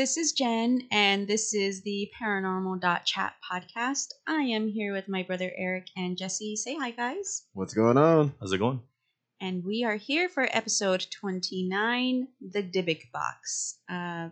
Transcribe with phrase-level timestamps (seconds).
[0.00, 4.06] Hi, this is Jen, and this is the Paranormal.chat podcast.
[4.26, 6.56] I am here with my brother Eric and Jesse.
[6.56, 7.42] Say hi, guys.
[7.52, 8.32] What's going on?
[8.40, 8.80] How's it going?
[9.42, 13.76] And we are here for episode 29 The Dybbuk Box.
[13.90, 14.30] Uh,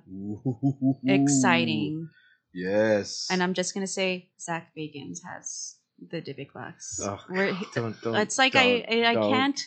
[1.07, 2.09] exciting.
[2.55, 3.29] Yes.
[3.31, 6.99] And I'm just going to say Zach Bagans has the Dybbuk Box.
[7.03, 9.31] Oh, We're- don't, don't, it's like I, don't, I, I don't.
[9.31, 9.61] can't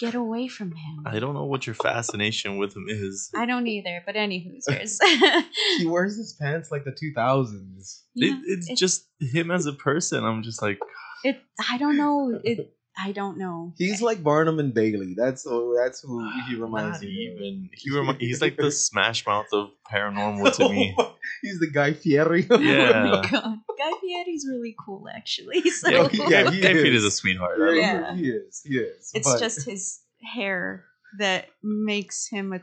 [0.00, 1.04] get away from him.
[1.06, 3.30] I don't know what your fascination with him is.
[3.36, 4.98] I don't either, but anywho's yours.
[5.78, 8.00] He wears his pants like the 2000s.
[8.14, 10.24] Yeah, it, it's it- just him as a person.
[10.24, 10.78] I'm just like,
[11.24, 11.38] It.
[11.70, 12.40] I don't know.
[12.42, 12.74] It.
[13.02, 13.72] I don't know.
[13.78, 15.14] He's like Barnum and Bailey.
[15.16, 17.40] That's oh, that's who ah, he reminds not me of.
[17.40, 17.70] even.
[17.72, 20.96] He remi- he's like the Smash Mouth of paranormal to me.
[21.42, 22.46] He's the Guy Fieri.
[22.50, 23.22] Oh Yeah.
[23.22, 25.62] my god, Guy Fieri's really cool, actually.
[25.70, 27.04] So Yeah, he- yeah, yeah, he Guy Fieri is.
[27.04, 27.58] is a sweetheart.
[27.60, 28.14] I Yeah, love Yeah.
[28.16, 28.60] he is.
[28.64, 29.10] He is.
[29.14, 30.00] it's But just his
[30.34, 30.84] hair
[31.18, 32.60] that makes him a.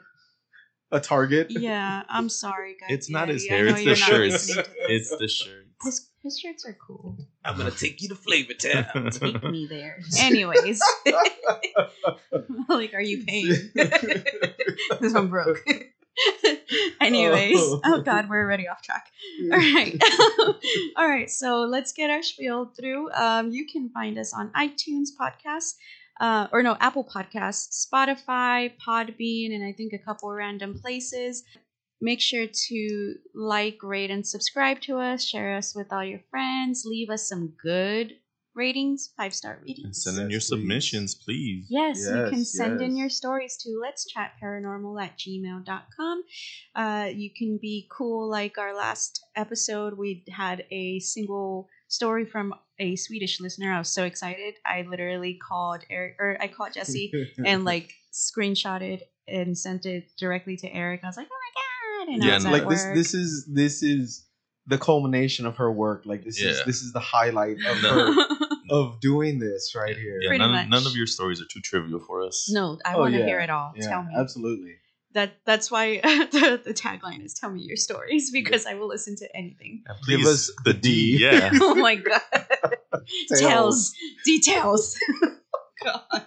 [0.95, 1.47] a target.
[1.49, 2.93] Yeah, I'm sorry, Guy.
[2.93, 4.33] It's not his hair, it's the not shirts.
[4.33, 4.79] listening to this.
[4.89, 5.65] It's the shirt.
[5.83, 7.17] His, his shirts are cool.
[7.45, 9.09] I'm gonna take you to Flavor Town.
[9.11, 9.99] Take me there.
[10.19, 10.81] Anyways,
[12.67, 13.71] like, are you paying?
[13.73, 15.65] this one broke.
[16.99, 19.07] Anyways, oh god, we're already off track.
[19.51, 20.01] All right.
[20.97, 21.29] All right.
[21.29, 23.09] So let's get our spiel through.
[23.11, 25.75] Um, you can find us on iTunes podcasts,
[26.19, 31.43] uh, or no, Apple Podcasts, Spotify, Podbean, and I think a couple random places.
[31.99, 35.23] Make sure to like, rate, and subscribe to us.
[35.25, 36.83] Share us with all your friends.
[36.85, 38.13] Leave us some good
[38.55, 40.03] ratings, five star And ratings.
[40.03, 40.47] send in your please.
[40.47, 41.65] submissions, please.
[41.69, 46.23] Yes, you can Yes, send in your stories to let's chat paranormal at gmail.com.
[46.75, 49.95] Uh, you can be cool like our last episode.
[49.97, 53.73] We had a single story from a Swedish listener.
[53.73, 54.55] I was so excited.
[54.65, 57.11] I literally called Eric or I called Jesse
[57.45, 61.01] and like screenshotted and sent it directly to Eric.
[61.03, 61.46] I was like, oh
[61.97, 62.13] my god.
[62.13, 62.95] And I Yeah, was like this work.
[62.95, 64.25] this is this is
[64.65, 66.03] the culmination of her work.
[66.05, 68.13] Like this is this is the highlight of her
[68.69, 70.19] of doing this right here.
[70.21, 70.69] Yeah, Pretty none, much.
[70.69, 72.49] none of your stories are too trivial for us.
[72.51, 73.25] no, I Oh, want to yeah.
[73.25, 73.73] hear it all.
[73.75, 74.13] Yeah, Tell me.
[74.17, 74.75] absolutely.
[75.13, 79.15] That that's why the, the tagline is "Tell me your stories" because I will listen
[79.17, 79.83] to anything.
[79.87, 81.17] And Give please, us the the D.
[81.17, 81.23] D.
[81.23, 81.49] Yeah.
[81.61, 82.21] oh my god.
[83.33, 83.39] Tales.
[83.39, 83.93] Tales.
[84.25, 84.99] Details.
[85.23, 85.31] Oh
[85.83, 86.23] god.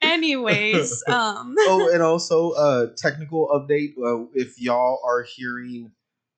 [0.00, 3.94] Anyways, um oh, and also uh technical update.
[3.98, 5.92] Uh, if y'all are hearing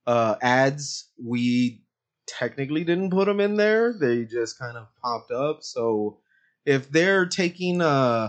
[0.06, 1.82] uh ads, we
[2.26, 3.92] technically didn't put them in there.
[3.92, 5.62] They just kind of popped up.
[5.62, 6.18] So
[6.64, 8.28] if they're taking uh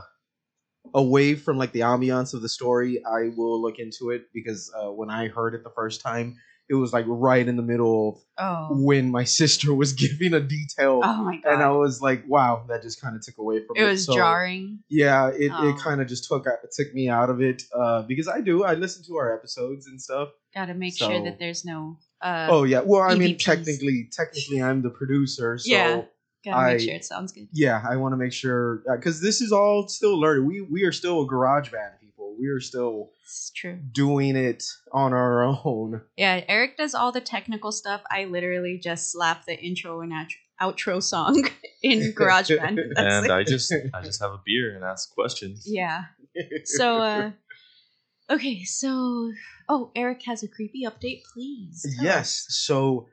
[0.93, 4.91] away from like the ambiance of the story, I will look into it because uh,
[4.91, 6.37] when I heard it the first time,
[6.71, 8.69] it was like right in the middle of Oh.
[8.71, 11.01] when my sister was giving a detail.
[11.03, 11.53] Oh my god.
[11.53, 14.05] And I was like, "Wow, that just kind of took away from it." it was
[14.05, 14.79] So- jarring.
[14.89, 15.69] yeah it, Oh.
[15.69, 18.73] it kind of just took took me out of it uh because i do i
[18.73, 22.81] listen to our episodes and stuff Gotta make sure that there's no uh oh yeah
[22.81, 26.01] well i mean technically technically i'm the producer so Yeah.
[26.45, 27.47] gotta make I- sure it sounds good.
[27.51, 30.91] yeah i want to make sure because this is all still learning we we are
[31.01, 31.93] still a garage band
[32.31, 33.77] people we are still It's true.
[33.91, 38.01] doing it on our own Yeah, Eric does all the technical stuff.
[38.11, 41.47] I literally just slap the intro and out- outro song
[41.83, 42.79] in GarageBand.
[42.97, 43.31] And it.
[43.31, 45.65] I just I just have a beer and ask questions.
[45.67, 46.03] yeah.
[46.65, 47.31] So uh
[48.29, 49.31] okay, so
[49.67, 51.85] oh, Eric has a creepy update, please.
[51.95, 52.55] tell yes us.
[52.65, 53.07] so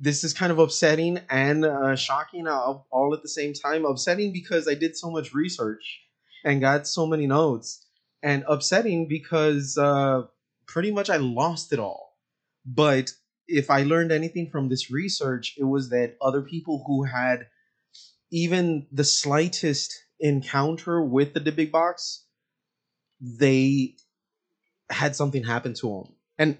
[0.00, 4.32] this is kind of upsetting and uh, shocking all, all at the same time upsetting
[4.32, 6.00] because i did so much research
[6.44, 7.84] and got so many notes
[8.22, 10.22] and upsetting because uh,
[10.66, 12.16] pretty much i lost it all.
[12.66, 13.12] But
[13.46, 17.46] if i learned anything from this research it was that other people who had
[18.30, 22.24] even the slightest encounter with the Dybbuk box
[23.20, 23.94] they
[24.90, 26.58] had something happen to them and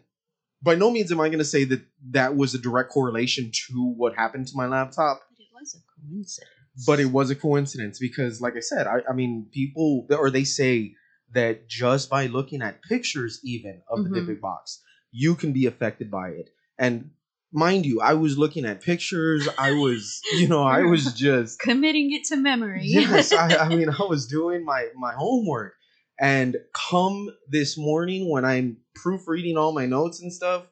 [0.63, 3.93] by no means am I going to say that that was a direct correlation to
[3.97, 6.85] what happened to my laptop, But it was a coincidence.
[6.87, 10.45] but it was a coincidence because, like I said, I, I mean, people or they
[10.45, 10.95] say
[11.33, 14.27] that just by looking at pictures, even of the Mhm.
[14.27, 16.51] Dybbuk box, you can be affected by it.
[16.79, 17.11] And
[17.53, 19.49] mind you, I was looking at pictures.
[19.59, 22.83] I was, you know, I was just committing it to memory.
[22.85, 25.75] yes, I, I mean, I was doing my my homework,
[26.21, 30.67] and come this morning when I'm proofreading all my notes and stuff,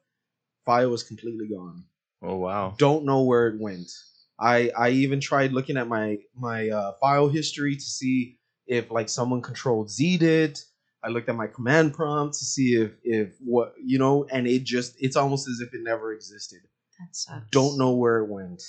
[0.64, 1.84] file was completely gone.
[2.22, 2.74] Oh wow.
[2.78, 3.90] Don't know where it went.
[4.38, 9.08] I I even tried looking at my my uh, file history to see if like
[9.08, 10.64] someone controlled Z'd it.
[11.04, 14.64] I looked at my command prompt to see if if what you know, and it
[14.64, 16.60] just it's almost as if it never existed.
[16.98, 17.46] that sucks.
[17.50, 18.62] Don't know where it went.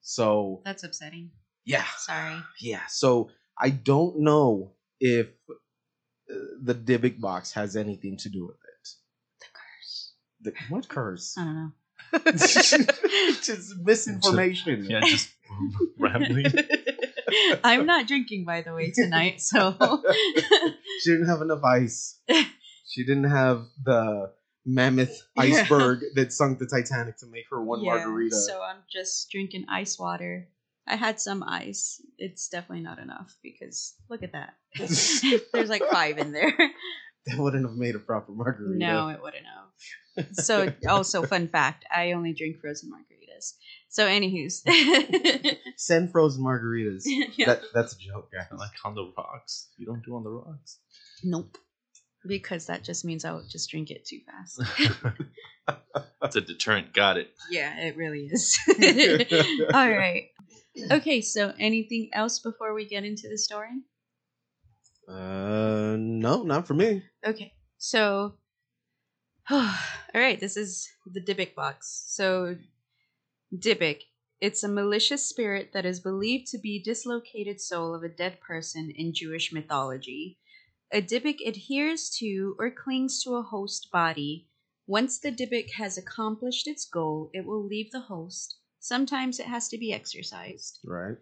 [0.00, 1.30] So That's upsetting.
[1.64, 2.36] yeah, Sorry.
[2.60, 2.82] yeah.
[2.88, 5.28] So I don't know if
[6.30, 8.88] uh, the Dybbuk box has anything to do with it.
[9.40, 10.12] The curse.
[10.42, 11.34] The, what curse?
[11.38, 11.72] I don't know.
[12.26, 12.70] It's
[13.46, 14.86] just misinformation.
[14.88, 15.30] Yeah, just
[15.98, 16.46] rambling.
[17.64, 19.40] I'm not drinking, by the way, tonight.
[19.40, 19.76] So
[21.00, 22.20] She didn't have enough ice.
[22.88, 24.32] She didn't have the
[24.64, 28.36] mammoth iceberg that sunk the Titanic to make her one Yeah, margarita.
[28.36, 30.48] So I'm just drinking ice water.
[30.86, 32.00] I had some ice.
[32.16, 34.54] It's definitely not enough because look at that.
[35.52, 36.52] There's like five in there.
[37.26, 38.84] that wouldn't have made a proper margarita.
[38.84, 40.26] No, it wouldn't have.
[40.32, 43.17] So, also, fun fact: I only drink frozen margaritas.
[43.88, 44.62] So, anywho's,
[45.76, 47.02] Send frozen margaritas.
[47.06, 47.46] yeah.
[47.46, 48.46] That, that's a joke, guys.
[48.56, 49.68] like on the rocks.
[49.76, 50.78] You don't do on the rocks.
[51.24, 51.56] nope,
[52.26, 54.62] because that just means I'll just drink it too fast.
[56.22, 56.92] It's a deterrent.
[56.94, 57.28] Got it.
[57.50, 58.58] yeah, it really is.
[59.72, 60.24] All right.
[60.90, 63.70] Okay, so anything else before we get into the story?
[65.08, 67.02] Uh, no, not for me.
[67.24, 68.34] Okay, so,
[69.50, 69.70] all
[70.14, 72.04] right, this is the Dybbuk box.
[72.08, 72.56] So,
[73.56, 74.02] Dybbuk,
[74.42, 78.90] it's a malicious spirit that is believed to be dislocated soul of a dead person
[78.94, 80.38] in Jewish mythology.
[80.92, 84.48] A Dybbuk adheres to or clings to a host body.
[84.86, 88.58] Once the Dybbuk has accomplished its goal, it will leave the host.
[88.80, 90.80] Sometimes it has to be exorcised.
[90.84, 91.16] Right.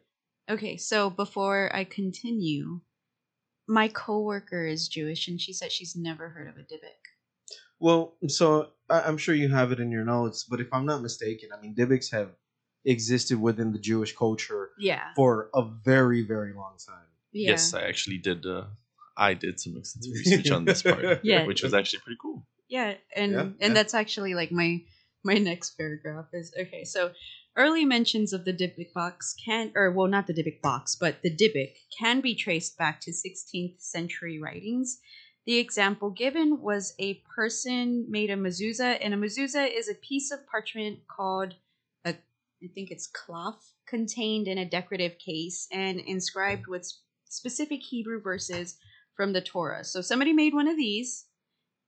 [0.49, 2.81] Okay, so before I continue,
[3.69, 7.16] my coworker is Jewish and she said she's never heard of a Dybbuk.
[7.79, 11.03] Well, so I- I'm sure you have it in your notes, but if I'm not
[11.03, 12.31] mistaken, I mean, Dybbuk's have
[12.85, 15.13] existed within the Jewish culture Yeah.
[15.15, 17.07] for a very, very long time.
[17.33, 17.51] Yeah.
[17.51, 18.47] Yes, I actually did.
[18.47, 18.65] Uh,
[19.17, 21.47] I did some extensive research on this part, Yeah.
[21.47, 22.47] which was actually pretty cool.
[22.69, 23.73] Yeah, and Yeah, and yeah.
[23.75, 24.85] that's actually like my
[25.25, 26.85] my next paragraph is okay.
[26.85, 27.13] So
[27.57, 31.31] early mentions of the Dybbuk box can, or well, not the Dybbuk box, but the
[31.35, 34.99] Dybbuk can be traced back to 16th century writings.
[35.47, 40.33] The example given was a person made a mezuzah, and a mezuzah is a piece
[40.33, 41.55] of parchment called
[42.05, 42.11] a,
[42.63, 46.93] I think it's cloth, contained in a decorative case and inscribed with
[47.29, 48.77] specific Hebrew verses
[49.15, 49.85] from the Torah.
[49.85, 51.27] So somebody made one of these,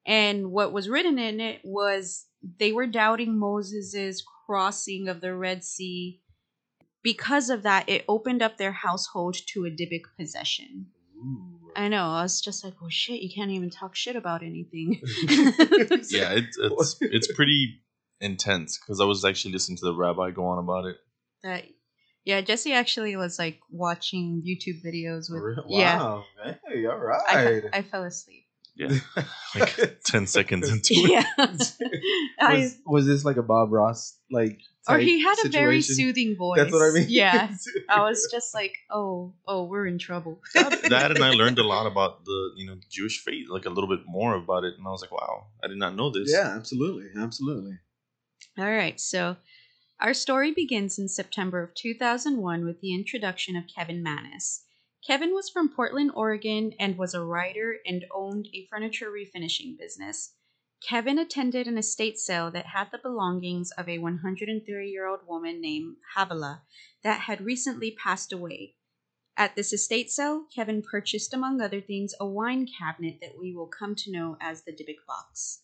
[0.06, 2.26] and what was written in it was
[2.60, 6.20] they were doubting Moses's crossing of the Red Sea.
[7.02, 10.86] Because of that, it opened up their household to a Dybbuk possession.
[11.78, 12.10] I know.
[12.10, 13.22] I was just like, "Oh shit!
[13.22, 15.00] You can't even talk shit about anything."
[16.10, 17.82] Yeah, it, it's it's pretty
[18.20, 20.96] intense because I was actually listening to the rabbi go on about it.
[21.44, 21.66] that
[22.24, 26.24] yeah, Jesse actually was like watching YouTube videos with Wow.
[26.44, 26.54] yeah.
[26.66, 28.44] Hey, all I, I fell asleep.
[28.74, 28.98] Yeah,
[29.54, 31.10] like ten seconds into it.
[31.10, 31.46] Yeah,
[32.40, 34.58] was, was this like a Bob Ross like?
[34.88, 36.58] Or he had a very soothing voice.
[36.58, 37.06] That's what I mean.
[37.08, 37.54] Yeah,
[37.88, 40.40] I was just like, oh, oh, we're in trouble.
[40.54, 43.88] that and I learned a lot about the you know Jewish faith, like a little
[43.88, 46.30] bit more about it, and I was like, wow, I did not know this.
[46.32, 47.78] yeah, absolutely, absolutely.
[48.56, 49.36] All right, so
[50.00, 54.64] our story begins in September of 2001 with the introduction of Kevin Mannis.
[55.06, 60.34] Kevin was from Portland, Oregon, and was a writer and owned a furniture refinishing business.
[60.80, 65.60] Kevin attended an estate sale that had the belongings of a 103 year old woman
[65.60, 66.62] named Havila
[67.02, 68.76] that had recently passed away.
[69.36, 73.66] At this estate sale, Kevin purchased, among other things, a wine cabinet that we will
[73.66, 75.62] come to know as the Dybbuk box.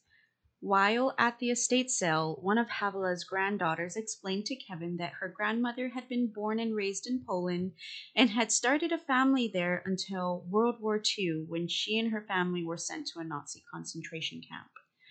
[0.59, 5.91] While at the estate sale, one of Havila's granddaughters explained to Kevin that her grandmother
[5.91, 7.75] had been born and raised in Poland
[8.17, 12.65] and had started a family there until World War II when she and her family
[12.65, 14.71] were sent to a Nazi concentration camp.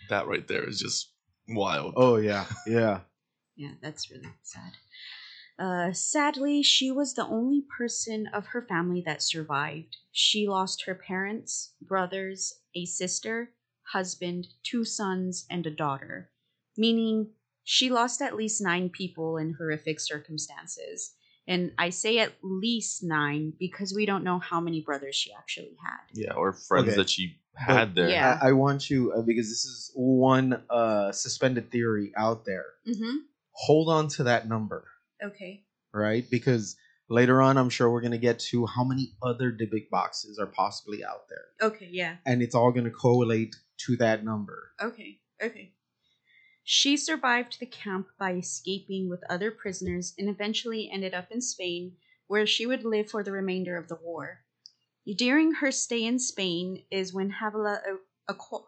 [0.10, 1.12] That right there is just
[1.50, 1.94] wild.
[1.98, 3.02] Oh yeah, yeah.
[3.56, 4.72] Yeah, that's really sad.
[5.60, 9.98] Uh, sadly, she was the only person of her family that survived.
[10.12, 13.52] She lost her parents, brothers, a sister,
[13.92, 16.32] husband, two sons, and a daughter,
[16.76, 17.30] meaning
[17.64, 21.14] she lost at least nine people in horrific circumstances.
[21.48, 25.78] And I say at least nine because we don't know how many brothers she actually
[25.84, 26.00] had.
[26.14, 26.96] Yeah, or friends Okay.
[26.96, 28.10] that she had there.
[28.10, 28.40] Yeah.
[28.42, 32.66] I, I want you uh, because this is one uh, suspended theory out there.
[32.88, 33.18] Mm-hmm.
[33.52, 34.86] Hold on to that number,
[35.24, 35.64] Okay.
[35.94, 36.26] right?
[36.30, 36.76] Because
[37.10, 41.04] later on, I'm sure we're gonna get to how many other Dybbuk boxes are possibly
[41.06, 42.16] out there, Okay, yeah.
[42.26, 43.56] and it's all gonna correlate
[43.86, 44.72] to that number.
[44.82, 45.74] Okay, okay.
[46.64, 51.98] She survived the camp by escaping with other prisoners and eventually ended up in Spain,
[52.28, 54.40] where she would live for the remainder of the war.
[55.06, 58.66] During her stay in Spain is when Havilah uh, acqu-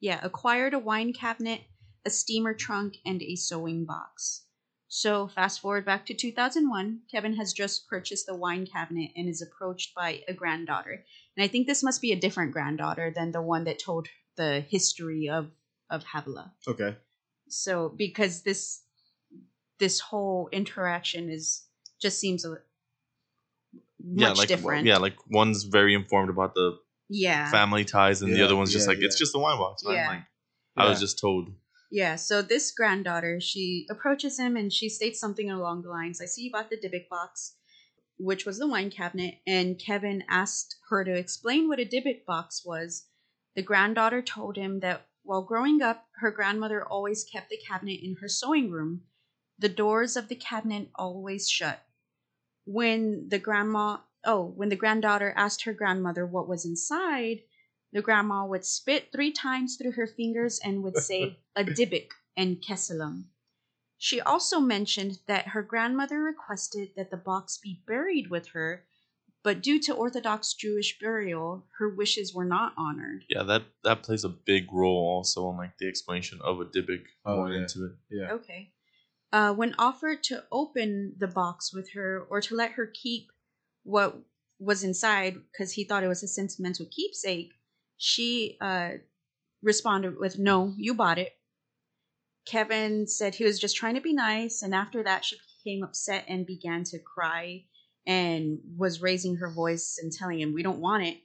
[0.00, 1.62] yeah, acquired a wine cabinet,
[2.04, 4.46] a steamer trunk, and a sewing box.
[4.88, 9.42] So, fast forward back to 2001, Kevin has just purchased the wine cabinet and is
[9.42, 11.04] approached by a granddaughter.
[11.36, 14.60] And I think this must be a different granddaughter than the one that told the
[14.60, 15.50] history of,
[15.90, 16.52] of Havilah.
[16.66, 16.96] Okay.
[17.48, 18.82] So because this
[19.78, 21.64] this whole interaction is
[22.00, 22.58] just seems a
[24.12, 24.86] yeah, like different.
[24.86, 27.50] yeah, like one's very informed about the yeah.
[27.50, 29.84] family ties, and the other one's just yeah, like it's just the wine box.
[29.84, 29.94] Man.
[29.94, 30.08] Yeah.
[30.08, 30.22] Like
[30.76, 31.48] I was just told.
[31.90, 36.24] Yeah, so this granddaughter, she approaches him and she states something along the lines I
[36.24, 37.54] see you bought the Dybbuk box,
[38.18, 42.64] which was the wine cabinet, and Kevin asked her to explain what a Dybbuk box
[42.64, 43.06] was.
[43.54, 48.16] The granddaughter told him that while growing up, her grandmother always kept the cabinet in
[48.20, 49.02] her sewing room.
[49.58, 51.80] The doors of the cabinet always shut.
[52.64, 57.40] When the grandma, oh, when the granddaughter asked her grandmother what was inside,
[57.92, 62.60] the grandma would spit three times through her fingers and would say a Dybbuk and
[62.60, 63.24] Kesselam.
[63.98, 68.84] She also mentioned that her grandmother requested that the box be buried with her,
[69.42, 73.24] but due to Orthodox Jewish burial, her wishes were not honored.
[73.28, 77.04] Yeah, that that plays a big role also on like the explanation of a Dybbuk
[77.24, 77.60] Oh, going yeah.
[77.60, 77.92] into it.
[78.10, 78.32] Yeah.
[78.32, 78.72] Okay.
[79.34, 83.32] Uh, when offered to open the box with her or to let her keep
[83.82, 84.16] what
[84.60, 87.50] was inside because he thought it was a sentimental keepsake,
[87.96, 88.90] she uh,
[89.60, 91.32] responded with, No, you bought it.
[92.46, 96.24] Kevin said he was just trying to be nice, and after that, she became upset
[96.28, 97.64] and began to cry
[98.06, 101.18] and was raising her voice and telling him, We don't want it.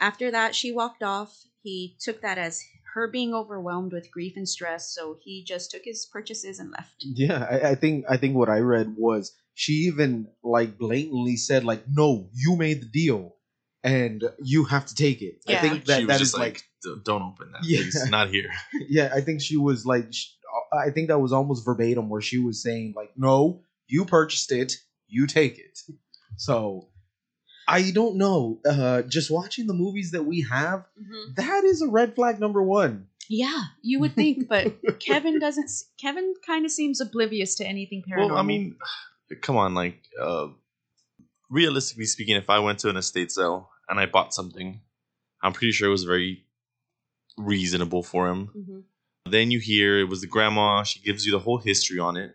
[0.00, 1.40] After that, she walked off.
[1.62, 2.60] He took that as
[2.98, 6.96] her being overwhelmed with grief and stress, so he just took his purchases and left.
[6.98, 11.64] Yeah, I, I think I think what I read was she even like blatantly said
[11.64, 13.36] like, "No, you made the deal,
[13.84, 16.62] and you have to take it." I think that she was that just is like,
[16.82, 17.64] "D- don't open that.
[17.64, 17.82] Yeah.
[17.82, 18.10] Please.
[18.10, 18.50] Not here.
[18.88, 20.32] yeah, I think she was like, sh-
[20.72, 24.74] I think that was almost verbatim where she was saying like, "No, you purchased it,
[25.06, 25.78] you take it."
[26.36, 26.88] So
[27.68, 28.60] I don't know.
[28.68, 30.86] Uh, just watching the movies that we have,
[31.36, 33.08] that is a red flag number one.
[33.28, 35.70] Yeah, you would think, but Kevin doesn't.
[36.00, 38.28] Kevin kind of seems oblivious to anything paranormal.
[38.30, 38.76] Well, I mean,
[39.42, 40.48] come on, like, uh,
[41.50, 44.80] realistically speaking, if I went to an estate sale and I bought something,
[45.42, 46.44] I'm pretty sure it was very
[47.36, 48.48] reasonable for him.
[48.56, 48.82] Mhm.
[49.30, 50.82] Then you hear it was the grandma.
[50.84, 52.34] She gives you the whole history on it.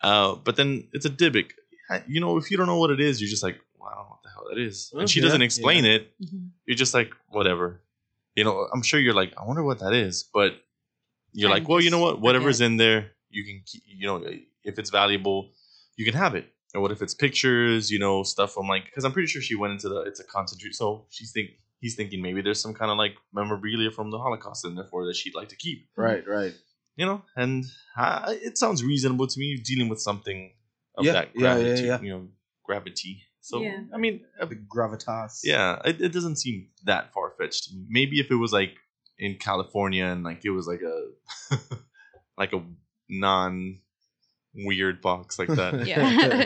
[0.00, 1.50] Uh, but then it's a Dybbuk.
[2.06, 3.58] You know, if you don't know what it is, you're just like,
[4.48, 4.92] that is.
[4.96, 5.92] And she Yeah, doesn't explain yeah.
[5.96, 6.12] it.
[6.20, 6.50] Mhm.
[6.66, 7.80] You're just like, whatever.
[8.36, 10.24] You know, I'm sure you're like, I wonder what that is.
[10.32, 10.52] But
[11.32, 12.20] you're And like, well, you know what?
[12.20, 12.70] Whatever's forget.
[12.72, 14.24] in there, you can, keep, you know,
[14.64, 15.50] if it's valuable,
[15.96, 16.46] you can have it.
[16.74, 19.54] And what if it's pictures, you know, stuff from like, because I'm pretty sure she
[19.54, 20.74] went into the, it's a concentrate.
[20.74, 21.50] So she's think,
[21.80, 25.06] he's thinking maybe there's some kind of like memorabilia from the Holocaust in there for
[25.06, 26.54] that she'd like to keep Right, right.
[26.96, 27.64] you know, and
[27.96, 30.52] uh, it sounds reasonable to me dealing with something
[30.96, 32.00] of Yeah, that yeah, yeah, gravity, yeah.
[32.02, 32.28] you know,
[32.64, 33.22] gravity.
[33.48, 33.80] So Yeah.
[33.94, 35.40] I mean, uh, The gravitas.
[35.42, 37.70] yeah, it, it doesn't seem that far fetched.
[37.88, 38.76] Maybe if it was like
[39.18, 41.56] in California and like it was like a
[42.36, 42.62] like a
[43.08, 43.78] non
[44.54, 45.86] weird box like that.
[45.86, 46.44] Yeah.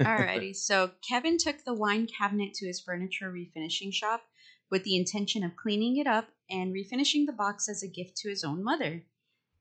[0.00, 4.22] Alrighty, so Kevin took the wine cabinet to his furniture refinishing shop
[4.70, 8.28] with the intention of cleaning it up and refinishing the box as a gift to
[8.28, 9.02] his own mother.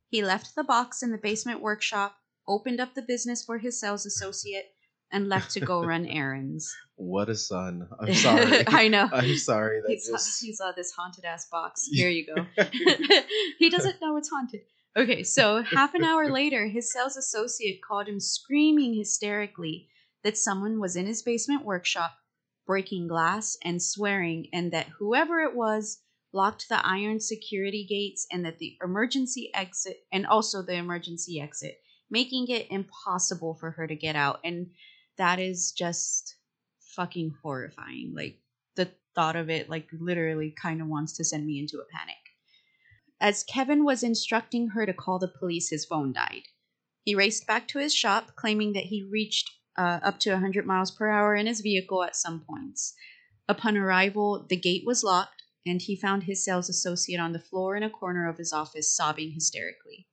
[0.10, 2.18] He left the box in the basement workshop,
[2.48, 4.74] opened up the business for his sales associate,
[5.12, 6.76] and left to go run errands.
[6.96, 7.88] what a son.
[8.00, 8.64] I'm sorry.
[8.68, 9.10] I know.
[9.14, 9.82] I'm sorry.
[9.82, 11.88] That He saw, just he saw this haunted ass box.
[11.92, 12.46] Here you go.
[13.60, 14.62] he doesn't know it's haunted.
[14.98, 19.90] Okay, so half an hour later, his sales associate called him screaming hysterically
[20.24, 22.14] that someone was in his basement workshop
[22.66, 26.00] breaking glass and swearing, and that whoever it was
[26.34, 31.80] locked the iron security gates and that the emergency exit and also the emergency exit,
[32.10, 34.40] making it impossible for her to get out.
[34.44, 34.72] And
[35.18, 36.36] that is just
[36.80, 38.14] fucking horrifying.
[38.16, 38.40] Like,
[38.76, 42.16] the thought of it like literally kind of wants to send me into a panic.
[43.20, 46.44] As Kevin was instructing her to call the police, his phone died.
[47.04, 50.92] He raced back to his shop, claiming that he reached uh, up to 100 miles
[50.92, 52.94] per hour in his vehicle at some points.
[53.50, 57.76] Upon arrival, the gate was locked, and he found his sales associate on the floor
[57.76, 60.08] in a corner of his office, sobbing hysterically.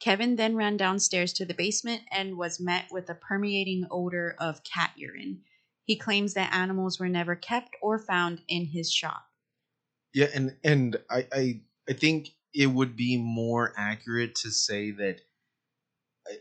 [0.00, 4.64] Kevin then ran downstairs to the basement and was met with a permeating odor of
[4.64, 5.42] cat urine.
[5.84, 9.24] He claims that animals were never kept or found in his shop.
[10.14, 15.20] Yeah, and and I, I I think it would be more accurate to say that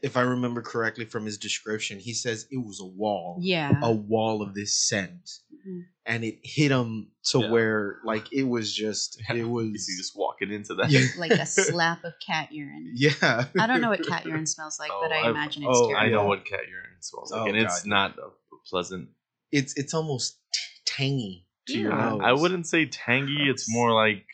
[0.04, 3.38] if I remember correctly from his description, he says it was a wall.
[3.42, 3.80] Yeah.
[3.82, 5.30] A wall of this scent.
[5.68, 5.82] Mhm.
[6.06, 7.50] And it hit him to Yeah.
[7.52, 10.90] where like it was just it You was see just walking into that.
[10.90, 11.06] Yeah.
[11.18, 12.94] Like a slap of cat urine.
[12.96, 13.46] Yeah.
[13.60, 15.88] I don't know what cat urine smells like, but Oh, I I- imagine it's oh,
[15.90, 16.06] terrible.
[16.08, 18.30] I know what cat urine smells like, Oh, and it's not a
[18.70, 19.10] pleasant.
[19.52, 22.10] It's it's almost t- tangy to your Yeah.
[22.12, 22.22] nose.
[22.24, 23.50] I wouldn't say tangy.
[23.50, 24.26] It's more like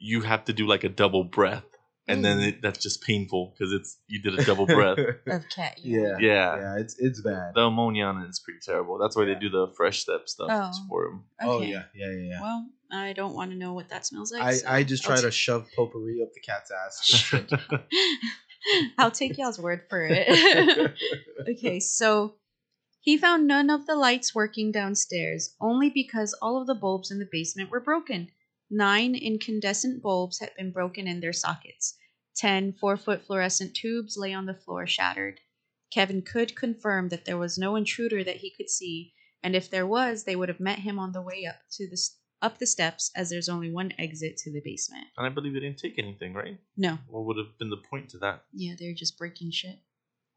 [0.00, 1.64] you have to do like a double breath
[2.08, 2.48] and then mm.
[2.48, 4.98] it, that's just painful because it's you did a double breath.
[5.26, 5.78] of cat.
[5.82, 6.56] yeah, Yeah.
[6.56, 6.78] yeah.
[6.78, 7.52] It's it's bad.
[7.54, 8.98] The ammonia on it is pretty terrible.
[8.98, 10.72] That's why they do the fresh step stuff Oh.
[10.88, 11.24] for him.
[11.40, 12.28] Oh yeah, yeah, yeah.
[12.30, 12.40] yeah.
[12.40, 14.42] Well, I don't want to know what that smells like.
[14.42, 17.34] I, so I just I'll try to ta- shove potpourri up the cat's ass.
[18.98, 20.92] I'll take y'all's word for it.
[21.48, 22.34] okay, so
[23.00, 27.18] he found none of the lights working downstairs, only because all of the bulbs in
[27.18, 28.28] the basement were broken.
[28.74, 31.94] Nine incandescent bulbs had been broken in their sockets.
[32.34, 35.40] Ten four foot fluorescent tubes lay on the floor shattered.
[35.92, 39.12] Kevin could confirm that there was no intruder that he could see,
[39.42, 42.00] and if there was, they would have met him on the way up to the
[42.40, 45.06] up the steps, as there's only one exit to the basement.
[45.18, 46.58] And I believe they didn't take anything, right?
[46.74, 48.44] No, What would have been the point to that?
[48.54, 49.80] yeah, they're just breaking shit.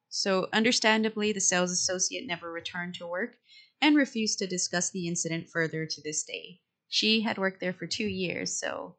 [0.10, 3.38] So, understandably, the sales associate never returned to work
[3.82, 6.60] and refused to discuss the incident further to this day.
[6.88, 8.96] She had worked there for two years, so,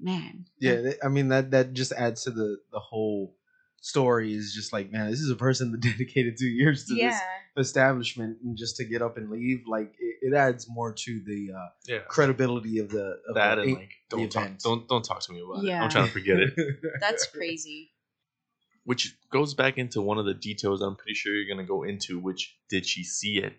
[0.00, 0.46] man.
[0.60, 3.36] yeah, I mean that that just adds to the the whole
[3.80, 4.32] story.
[4.34, 7.08] Is just like, man, this is a person that dedicated two years to Yeah.
[7.56, 11.22] this establishment, and just to get up and leave, like it, it adds more to
[11.26, 11.98] the uh, Yeah.
[12.08, 14.62] credibility of the of That the, and like don't talk, event.
[14.62, 15.68] don't don't talk to me about it.
[15.68, 15.82] Yeah.
[15.82, 16.54] I'm trying to forget it.
[17.00, 17.90] That's crazy.
[18.84, 22.18] Which goes back into one of the details I'm pretty sure you're gonna go into,
[22.18, 23.56] which did she see it?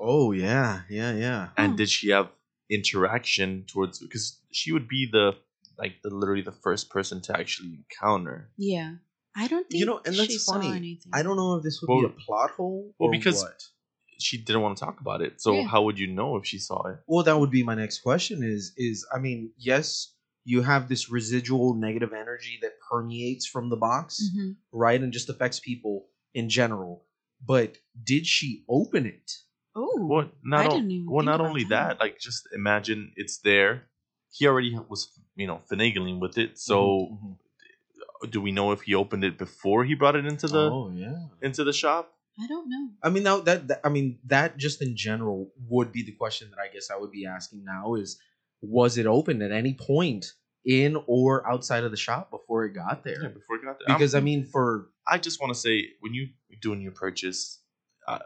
[0.00, 1.48] oh yeah, yeah, yeah.
[1.56, 1.76] And Hmm.
[1.76, 2.28] did she have
[2.70, 5.32] interaction towards because she would be the
[5.78, 8.50] like the literally the first person to actually encounter.
[8.56, 8.94] Yeah.
[9.36, 10.68] I don't think You know, and that's she funny.
[10.68, 11.10] anything.
[11.12, 13.62] I don't know if this would Well- be a plot hole well, or because- what.
[14.20, 15.40] She didn't want to talk about it.
[15.42, 15.66] So Yeah.
[15.66, 16.98] how would you know if she saw it?
[17.08, 18.44] Well, that would be my next question.
[18.44, 23.76] Is is I mean, yes, you have this residual negative energy that permeates from the
[23.76, 24.56] box, Mhm.
[24.70, 27.04] right, and just affects people in general.
[27.44, 29.32] But did she open it?
[29.76, 30.06] Oh.
[30.06, 31.98] Well, not I o- didn't even well, think not about only that.
[31.98, 32.00] that.
[32.00, 33.84] Like, just imagine it's there.
[34.32, 36.58] He already was, you know, finagling with it.
[36.58, 40.70] So, Mhm, do we know if he opened it before he brought it into the
[40.70, 41.26] oh yeah.
[41.42, 42.10] into the shop?
[42.40, 42.88] I don't know.
[43.02, 46.50] I mean, now that, that I mean that just in general would be the question
[46.50, 48.18] that I guess I would be asking now is
[48.62, 50.26] was it open at any point
[50.64, 53.22] in or outside of the shop before it got there?
[53.22, 53.94] Yeah, before he got there.
[53.94, 56.28] Because I I'm- mean, for I just want to say when you
[56.62, 57.60] doing your purchase,
[58.08, 58.20] I,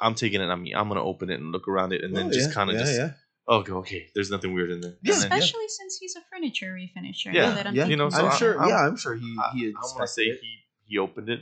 [0.00, 0.72] I'm taking it on me.
[0.74, 2.74] I'm gonna open it and look around it, and then Oh, just yeah, kind of
[2.76, 3.10] yeah, just yeah.
[3.48, 4.96] oh, okay, okay, there's nothing weird in there.
[5.02, 7.32] Yeah, then- Especially since he's a furniture refinisher.
[7.32, 7.82] Yeah, that I'm yeah.
[7.82, 8.60] thinking You know, so I'm about I- sure.
[8.60, 9.68] I'm- yeah, I'm sure he I, he.
[9.68, 10.40] I want to say it.
[10.40, 11.40] he he opened it.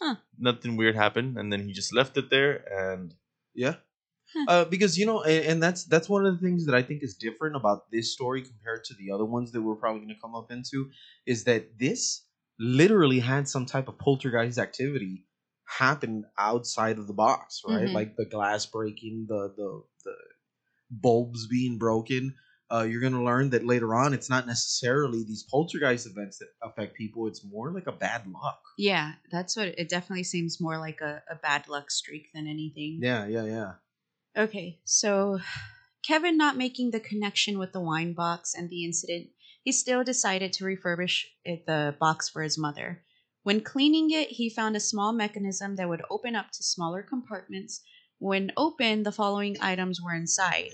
[0.00, 0.16] Huh.
[0.38, 3.14] Nothing weird happened, and then he just left it there, and
[3.54, 3.74] Yeah.
[4.34, 4.44] Huh.
[4.48, 7.02] Uh, because you know, and, and that's that's one of the things that I think
[7.02, 10.20] is different about this story compared to the other ones that we're probably going to
[10.20, 10.90] come up into,
[11.26, 12.24] is that this
[12.58, 15.24] literally had some type of poltergeist activity
[15.78, 17.88] happen outside of the box, right?
[17.88, 17.94] Mhm.
[17.94, 20.14] Like the glass breaking, the the the
[20.90, 22.34] bulbs being broken.
[22.70, 26.48] Uh, you're going to learn that later on, it's not necessarily these poltergeist events that
[26.62, 27.26] affect people.
[27.26, 28.62] It's more like a bad luck.
[28.78, 32.98] Yeah, that's what it definitely seems more like a, a bad luck streak than anything.
[33.02, 33.72] Yeah, yeah, yeah.
[34.34, 35.38] Okay, so
[36.02, 39.28] Kevin not making the connection with the wine box and the incident,
[39.62, 43.04] he still decided to refurbish it, the box for his mother.
[43.44, 47.82] When cleaning it, he found a small mechanism that would open up to smaller compartments.
[48.18, 50.70] When opened, the following items were inside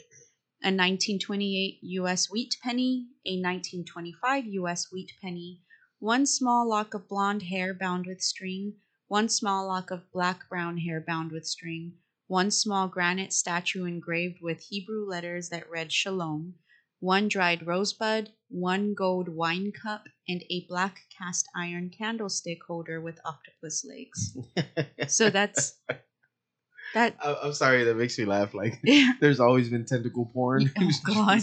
[0.61, 5.63] a 1928 US wheat penny, a 1925 US wheat penny,
[5.99, 8.75] one small lock of blonde hair bound with string,
[9.07, 14.43] one small lock of black brown hair bound with string, one small granite statue engraved
[14.43, 16.57] with Hebrew letters that read Shalom,
[17.01, 23.19] one dried rosebud, one gold wine cup, and a black cast iron candlestick holder with
[23.25, 24.37] octopus legs.
[25.09, 25.79] So that's
[26.95, 27.17] that.
[27.23, 28.55] I- I'm sorry, that makes me laugh.
[28.55, 29.13] Like, Yeah.
[29.21, 30.71] there's always been tentacle porn.
[30.79, 31.43] Oh, God.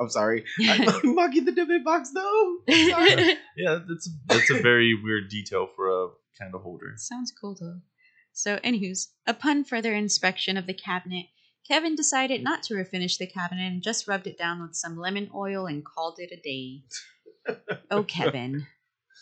[0.00, 0.44] I'm sorry.
[0.68, 2.56] I'm mocking the Dybbuk box though.
[2.68, 3.36] Sorry.
[3.56, 6.94] yeah, that's that's a very weird detail for a candle holder.
[6.96, 7.80] Sounds cool though.
[8.32, 11.26] So, anywho's, upon further inspection of the cabinet,
[11.68, 15.30] Kevin decided not to refinish the cabinet and just rubbed it down with some lemon
[15.34, 16.82] oil and called it a day.
[17.90, 18.66] oh, Kevin.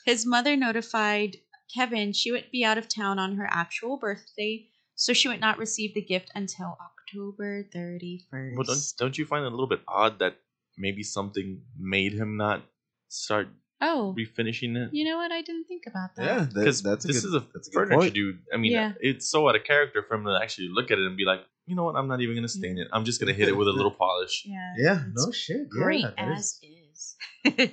[0.07, 1.37] His mother notified
[1.74, 5.59] Kevin she would be out of town on her actual birthday, so she would not
[5.59, 8.57] receive the gift until October 31st.
[8.57, 10.37] Well, don't, don't you find it a little bit odd that
[10.79, 12.62] maybe something made him not
[13.09, 13.48] start
[13.83, 14.90] oh, refinishing it?
[14.92, 15.31] you know what?
[15.33, 16.24] I didn't think about that.
[16.24, 18.14] Yeah, Because that's, that's a this good, is a that's a good furniture point.
[18.14, 18.38] dude.
[18.53, 18.92] I mean, Yeah.
[19.01, 21.40] it's so out of character for him to actually look at it and be like,
[21.68, 21.96] you know what?
[21.96, 22.88] I'm not even gonna stain it.
[22.92, 24.44] I'm just gonna hit it with a little polish.
[24.46, 24.74] Yeah.
[24.78, 25.68] Yeah, it's no shit.
[25.68, 27.44] Great that as is- is.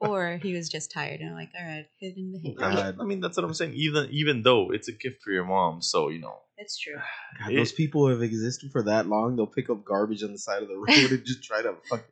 [0.00, 2.56] or he was just tired and like, all right, hit in the head.
[2.60, 2.96] I mean, God.
[3.00, 3.72] I mean, that's what I'm saying.
[3.74, 6.96] Even even though it's a gift for your mom, so you know, It's true.
[7.38, 9.36] God, those people have existed for that long.
[9.36, 12.04] They'll pick up garbage on the side of the road and just try to fucking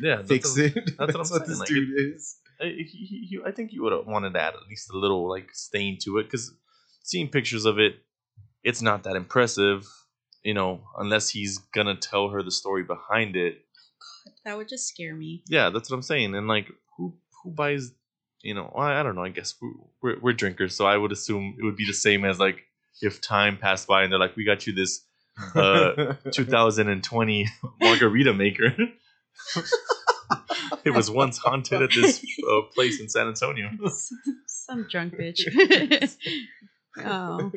[0.00, 0.74] yeah, that's fix what- it.
[0.98, 2.36] that's what I'm saying, this like, dude is.
[2.60, 4.98] I, he, he, he- I think you would have wanted to add at least a
[4.98, 6.52] little like stain to it because
[7.02, 7.96] seeing pictures of it,
[8.68, 9.86] it's not that impressive,
[10.42, 13.64] you know, unless he's gonna tell her the story behind it.
[14.44, 15.42] That would just scare me.
[15.48, 16.34] Yeah, that's what I'm saying.
[16.34, 17.92] And like, who who buys,
[18.42, 19.24] you know, well, I don't know.
[19.24, 22.26] I guess we're, we're we're drinkers, so I would assume it would be the same
[22.26, 22.64] as like
[23.00, 25.00] if time passed by and they're like, we got you this
[25.54, 27.46] uh, 2020
[27.80, 28.76] margarita maker.
[30.84, 33.70] it was once haunted at this uh, place in San Antonio.
[34.46, 35.40] Some drunk bitch.
[36.98, 37.52] Oh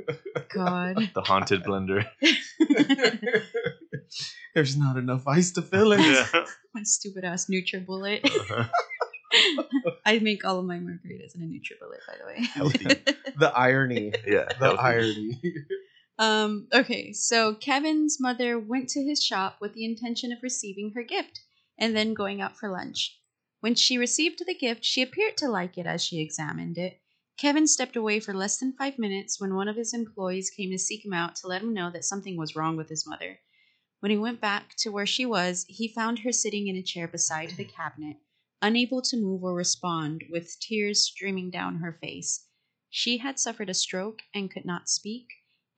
[0.53, 1.09] God.
[1.13, 2.05] The haunted blender.
[4.55, 6.01] There's not enough ice to fill it.
[6.01, 6.45] Yeah.
[6.73, 8.25] My stupid ass NutriBullet.
[8.25, 8.65] Uh-huh.
[10.05, 12.45] I make all of my margaritas in a NutriBullet, by the way.
[12.53, 12.85] Healthy.
[13.39, 14.13] The irony.
[14.27, 14.45] Yeah.
[14.59, 14.77] The healthy.
[14.79, 15.41] irony.
[16.19, 21.03] Um, okay, so Kevin's mother went to his shop with the intention of receiving her
[21.03, 21.39] gift
[21.79, 23.17] and then going out for lunch.
[23.61, 27.00] When she received the gift, she appeared to like it as she examined it.
[27.37, 30.77] Kevin stepped away for less than five minutes when one of his employees came to
[30.77, 33.39] seek him out to let him know that something was wrong with his mother.
[33.99, 37.07] When he went back to where she was, he found her sitting in a chair
[37.07, 38.17] beside the cabinet,
[38.61, 42.47] unable to move or respond, with tears streaming down her face.
[42.89, 45.27] She had suffered a stroke and could not speak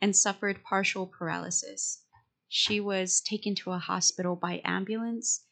[0.02, 2.04] and suffered partial paralysis.
[2.48, 5.46] She was taken to a hospital by ambulance.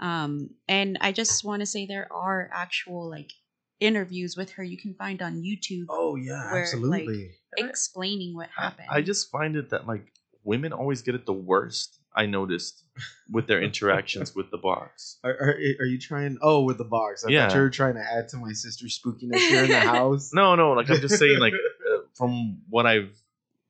[0.00, 3.32] Um, and I just want to say there are actual like
[3.80, 7.30] interviews with her you can find on YouTube Oh yeah, Where, absolutely.
[7.56, 8.88] explaining what I, happened.
[8.90, 10.12] I just find it that like
[10.44, 11.94] women always get it the worst.
[12.14, 12.82] I noticed
[13.30, 15.18] with their interactions with the box.
[15.24, 16.38] Are, are, are you trying?
[16.42, 17.24] Oh, with the box.
[17.24, 17.46] I Yeah.
[17.48, 20.30] thought you were trying to add to my sister's spookiness here in the house.
[20.32, 21.52] No, no, like I'm just saying, like
[21.92, 23.14] uh, from what I've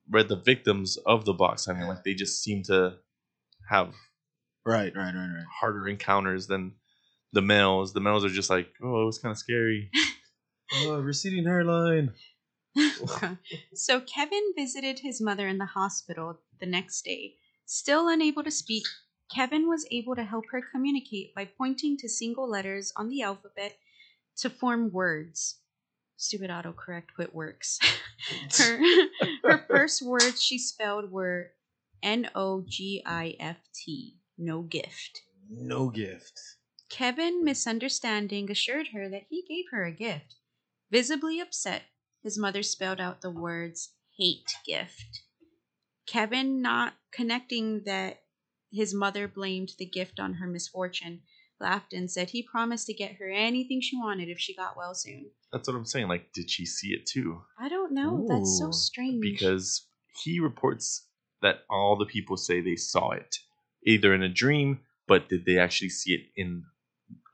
[0.09, 1.67] read, the victims of the box.
[1.67, 2.95] I mean, like they just seem to
[3.69, 3.93] have
[4.65, 5.45] Right, right, right, right.
[5.61, 6.73] harder encounters than
[7.33, 7.93] the males.
[7.93, 9.91] The males are just like, oh, it was kind of scary.
[10.71, 12.13] Oh, receding hairline.
[13.73, 17.33] so Kevin visited his mother in the hospital the next day.
[17.65, 18.83] Still unable to speak,
[19.33, 23.77] Kevin was able to help her communicate by pointing to single letters on the alphabet
[24.37, 25.59] to form words.
[26.17, 27.79] Stupid autocorrect quit works.
[28.57, 28.79] her,
[29.43, 31.51] her first words she spelled were
[32.03, 35.21] N O G I F T, no gift.
[35.49, 36.39] No gift.
[36.89, 40.35] Kevin, misunderstanding, assured her that he gave her a gift.
[40.91, 41.83] Visibly upset,
[42.23, 45.21] his mother spelled out the words hate gift.
[46.07, 48.23] Kevin, not connecting that
[48.71, 51.21] his mother blamed the gift on her misfortune,
[51.59, 54.95] laughed and said he promised to get her anything she wanted if she got well
[54.95, 55.29] soon.
[55.51, 56.07] That's what I'm saying.
[56.07, 57.41] Like, did she see it too?
[57.59, 58.25] I don't know.
[58.27, 59.21] That's so strange.
[59.21, 59.87] Because
[60.23, 61.07] he reports
[61.41, 63.37] that all the people say they saw it,
[63.85, 66.63] either in a dream, but did they actually see it in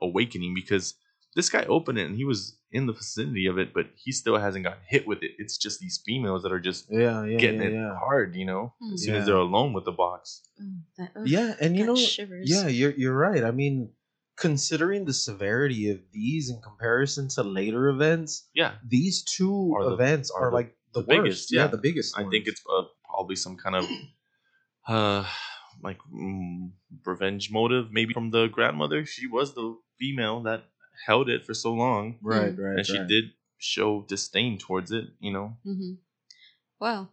[0.02, 0.54] awakening?
[0.56, 0.96] Because
[1.36, 4.38] this guy opened it and he was in the vicinity of it, but he still
[4.38, 5.32] hasn't gotten hit with it.
[5.38, 7.96] It's just these females that are just Yeah, yeah, getting yeah, it yeah.
[7.98, 8.94] hard, you know, Hmm.
[8.94, 10.42] as soon as they're alone with the box.
[10.62, 10.64] Oh,
[10.98, 12.50] that- ugh, Yeah, and you know, shivers.
[12.50, 13.44] yeah, you're you're right.
[13.44, 13.92] I mean,
[14.38, 19.94] considering the severity of these in comparison to later events, Yeah, these two Are the-
[19.94, 21.52] events are are, the- like the, the biggest, biggest.
[21.54, 21.68] Yeah, yeah.
[21.68, 22.18] the biggest.
[22.18, 23.86] I think it's uh, probably some kind of
[24.88, 25.26] uh
[25.84, 26.72] like mm,
[27.06, 29.06] revenge motive, maybe from the grandmother.
[29.06, 30.64] She was the female that
[31.06, 33.08] held it for so long, right, right, and she right.
[33.08, 33.26] did
[33.58, 35.06] show disdain towards it.
[35.20, 35.94] You know, Mm-hmm.
[36.80, 37.12] Well,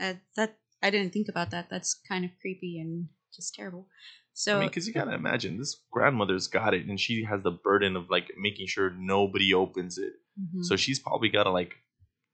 [0.00, 1.68] uh, that I didn't think about that.
[1.70, 3.88] That's kind of creepy and just terrible.
[4.32, 7.50] So I mean, because you gotta imagine this grandmother's got it, and she has the
[7.50, 10.12] burden of like making sure nobody opens it.
[10.40, 10.64] Mhm.
[10.64, 11.74] So she's probably got to like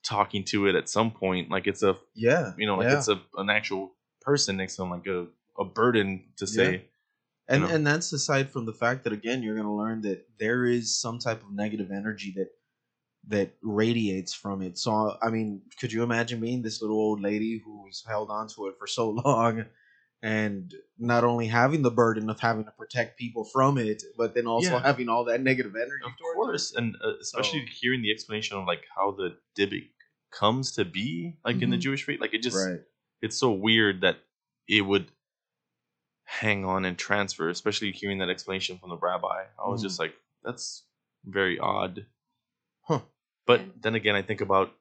[0.04, 2.98] talking to it at some point, like it's a Yeah, you know like yeah.
[2.98, 5.26] it's a an actual person next to them, like a
[5.58, 6.88] a burden to say.
[7.48, 7.68] And know.
[7.68, 10.98] and that's aside from the fact that again you're going to learn that there is
[11.00, 12.48] some type of negative energy that
[13.26, 17.58] that radiates from it so i mean could you imagine being this little old lady
[17.64, 19.64] who's held on to it for so long
[20.22, 24.46] and not only having the burden of having to protect people from it but then
[24.46, 24.82] also Yeah.
[24.82, 28.84] having all that negative energy Of course, and uh, especially hearing the explanation of like
[28.94, 29.90] how the Dybbuk
[30.30, 31.80] comes to be, like in the Mhm.
[31.82, 32.42] Jewish faith, like it it.
[32.42, 32.80] just right
[33.22, 34.18] it's so weird that
[34.68, 35.10] it would
[36.24, 37.48] hang on and transfer.
[37.48, 39.82] Especially hearing that explanation from the rabbi, I was Mhm.
[39.82, 40.84] just like, that's
[41.24, 42.06] very odd.
[42.82, 43.02] huh
[43.46, 43.72] But Yeah.
[43.82, 44.74] then again, I think about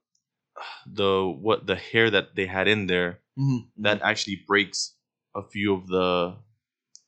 [0.86, 3.68] the what the hair that they had in there Mm-hmm.
[3.78, 4.96] that actually breaks
[5.36, 6.38] a few of the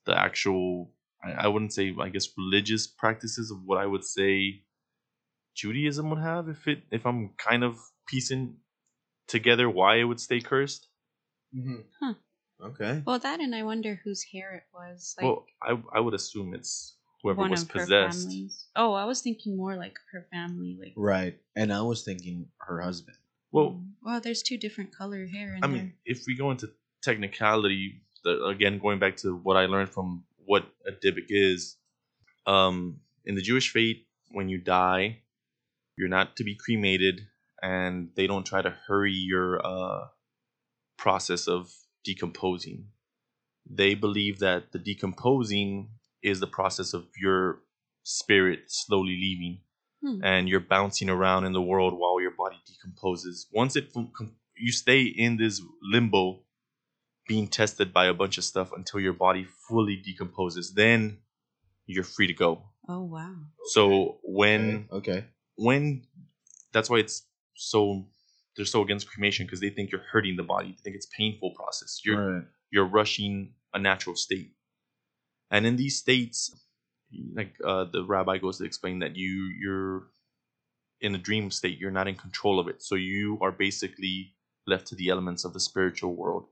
[0.06, 0.94] the actual
[1.24, 4.64] I, I wouldn't say I guess religious practices of what I would say
[5.56, 8.60] Judaism would have if it if I'm kind of piecing
[9.28, 10.90] together why it would stay cursed.
[11.54, 12.16] hmm Huh.
[12.64, 15.16] Okay well, that and I wonder whose hair it was.
[15.18, 18.22] Like, well, I I would assume it's whoever one was of her possessed.
[18.24, 18.68] families.
[18.76, 20.94] Oh, I was thinking more like her family, like.
[20.96, 21.38] Right.
[21.56, 23.18] And I was thinking her husband.
[23.52, 23.92] Well, Mm.
[24.04, 25.76] well, there's two different color hair in I there.
[25.76, 26.70] mean, if we go into
[27.02, 31.78] technicality, the, again, going back to what I learned from what a Dybbuk is,
[32.46, 33.98] um, in the Jewish faith,
[34.32, 35.22] when you die,
[35.98, 37.22] you're not to be cremated,
[37.62, 40.08] and they don't try to hurry your uh,
[40.98, 41.74] process of
[42.06, 42.88] decomposing.
[43.70, 45.90] They believe that the decomposing
[46.22, 47.60] is the process of your
[48.04, 49.62] spirit slowly leaving,
[50.02, 50.24] Hmm.
[50.24, 53.48] and you're bouncing around in the world while your body decomposes.
[53.52, 56.42] Once it com- com- you stay in this limbo,
[57.28, 61.18] being tested by a bunch of stuff until your body fully decomposes, then
[61.88, 62.52] you're free to go.
[62.88, 63.36] oh wow.
[63.74, 65.26] So when Okay.
[65.56, 66.06] when
[66.72, 68.06] that's why it's so
[68.56, 70.70] they're so against cremation because they think you're hurting the body.
[70.70, 72.02] They think it's a painful process.
[72.04, 72.44] You're right.
[72.72, 74.54] you're rushing a natural state.
[75.52, 76.56] And in these states,
[77.34, 80.08] like uh, the rabbi goes to explain that you you're
[81.02, 81.78] in a dream state.
[81.80, 84.34] You're not in control of it, so you are basically
[84.66, 86.48] left to the elements of the spiritual world.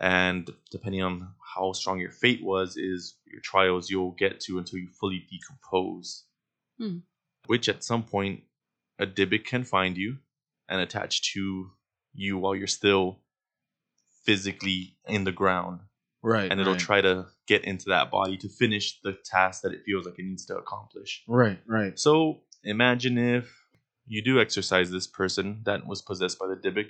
[0.00, 4.80] And depending on how strong your fate was, is your trials you'll get to until
[4.80, 6.24] you fully decompose.
[6.78, 6.98] Hmm.
[7.46, 8.42] Which at some point,
[8.98, 10.18] a Dybbuk can find you
[10.68, 11.70] and attach to
[12.12, 13.20] you while you're still
[14.24, 15.80] physically in the ground
[16.22, 16.50] Right.
[16.50, 16.80] and it'll right.
[16.80, 20.24] try to get into that body to finish the task that it feels like it
[20.24, 21.22] needs to accomplish.
[21.28, 21.58] Right.
[21.66, 21.98] Right.
[21.98, 23.54] So imagine if
[24.06, 26.86] you do exorcise this person that was possessed by the Dybbuk,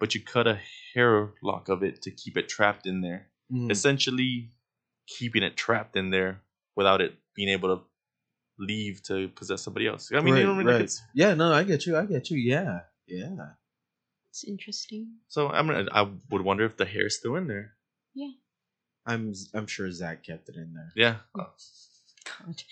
[0.00, 0.58] but you cut a
[0.94, 3.70] hair lock of it to keep it trapped in there, Mm.
[3.70, 4.50] essentially
[5.06, 6.40] keeping it trapped in there
[6.74, 7.84] without it being able to
[8.58, 10.10] leave to possess somebody else.
[10.12, 10.74] I mean, right, you know right.
[10.76, 11.34] it's- Yeah.
[11.34, 11.96] No, I get you.
[11.96, 12.38] I get you.
[12.38, 12.80] Yeah.
[13.12, 13.50] Yeah.
[14.30, 15.16] It's interesting.
[15.28, 17.72] so I'm gonna, I would wonder if the hair's still in there.
[18.14, 18.30] Yeah.
[19.04, 19.34] I'm.
[19.52, 20.92] I'm sure Zach kept it in there.
[20.96, 21.16] Yeah.
[21.34, 22.62] God.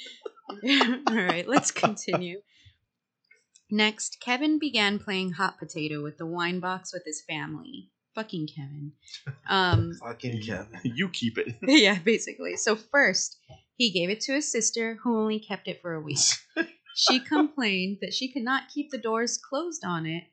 [1.08, 2.40] All right, let's continue.
[3.70, 7.90] Next, Kevin began playing hot potato with the wine box with his family.
[8.14, 8.92] Fucking Kevin.
[9.48, 10.80] Um, Fucking Kevin.
[10.82, 11.54] you keep it.
[11.62, 12.56] yeah, basically.
[12.56, 13.38] So first,
[13.76, 16.18] he gave it to his sister, who only kept it for a week.
[16.96, 20.24] she complained that she could not keep the doors closed on it.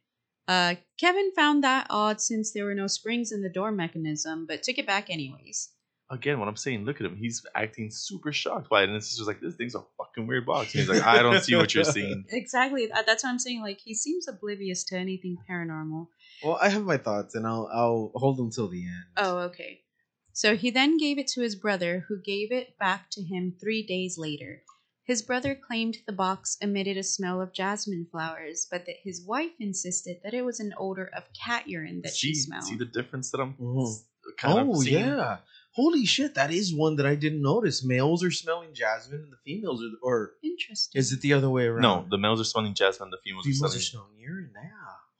[0.47, 4.63] Uh, Kevin found that odd since there were no springs in the door mechanism, but
[4.63, 5.69] took it back anyways.
[6.10, 7.17] again, what I'm saying, look at him.
[7.17, 8.88] He's acting super shocked by it.
[8.88, 10.73] And it's just like, this thing's a fucking weird box.
[10.73, 12.23] And he's like, I don't see what you're seeing.
[12.29, 12.88] Exactly.
[12.88, 13.62] That's what I'm saying.
[13.62, 16.07] Like he seems oblivious to anything paranormal.
[16.43, 19.03] Well, I have my thoughts, and I'll I'll hold them till the end.
[19.17, 19.81] Oh, okay.
[20.33, 23.83] So he then gave it to his brother, who gave it back to him three
[23.83, 24.62] days later.
[25.08, 29.52] His brother claimed the box emitted a smell of jasmine flowers, but that his wife
[29.58, 32.65] insisted that it was an odor of cat urine that she smelled.
[32.65, 34.04] see the difference that I'm Mhm.
[34.38, 35.00] kind of oh seeing?
[35.06, 35.38] yeah.
[35.72, 37.84] Holy shit, that is one that I didn't notice.
[37.86, 41.00] Males are smelling jasmine, and the females are, or Interesting.
[41.00, 41.84] is it the other way around?
[41.84, 44.08] No, the males are smelling jasmine, and the females, females are are smelling.
[44.10, 44.52] smelling urine.
[44.56, 44.72] Yeah.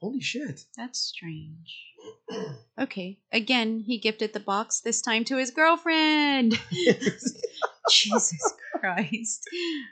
[0.02, 0.65] Holy shit.
[0.76, 1.86] That's strange.
[2.80, 3.17] Okay.
[3.32, 6.60] Again, he gifted the box, this time to his girlfriend.
[6.71, 8.54] Jesus Christ.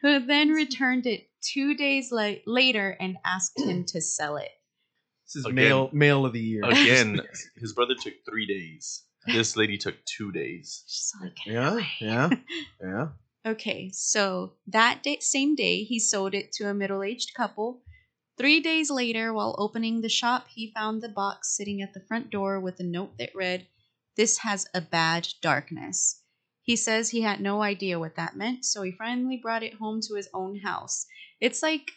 [0.02, 4.52] Who then returned it two days la- later and asked him to sell it.
[5.26, 5.56] This is Again.
[5.56, 6.64] male male of the year.
[6.64, 7.22] Again,
[7.58, 9.04] his brother took three days.
[9.26, 10.84] This lady took two days.
[10.88, 12.30] She's like, Yeah, yeah,
[12.82, 13.08] yeah.
[13.46, 17.82] Okay, so that day, same day, he sold it to a middle aged couple.
[18.38, 22.30] Three days later, while opening the shop, he found the box sitting at the front
[22.30, 23.68] door with a note that read,
[24.16, 26.22] This has a bad darkness.
[26.66, 30.02] He says he had no idea what that meant, so he finally brought it home
[30.08, 31.06] to his own house.
[31.40, 31.92] It's like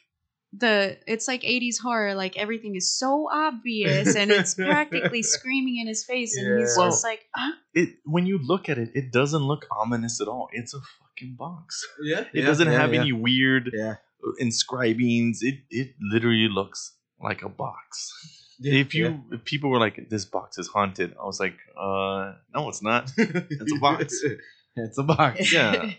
[0.53, 5.87] the it's like 80s horror like everything is so obvious and it's practically screaming in
[5.87, 6.87] his face and he's Yeah.
[6.87, 7.53] just like huh?
[7.75, 10.49] It when you look at it, it doesn't look ominous at all.
[10.53, 11.87] It's a fucking box.
[12.03, 12.21] Yeah.
[12.21, 13.01] It yeah, doesn't yeah, have yeah.
[13.01, 13.97] any weird Yeah.
[14.39, 15.41] inscribings.
[15.43, 18.13] It it literally looks like a box.
[18.61, 22.33] Yeah, if you if people were like, this box is haunted, I was like, uh,
[22.55, 23.13] no, it's not.
[23.19, 24.25] it's a box.
[24.81, 25.53] it's a box.
[25.53, 25.93] Yeah.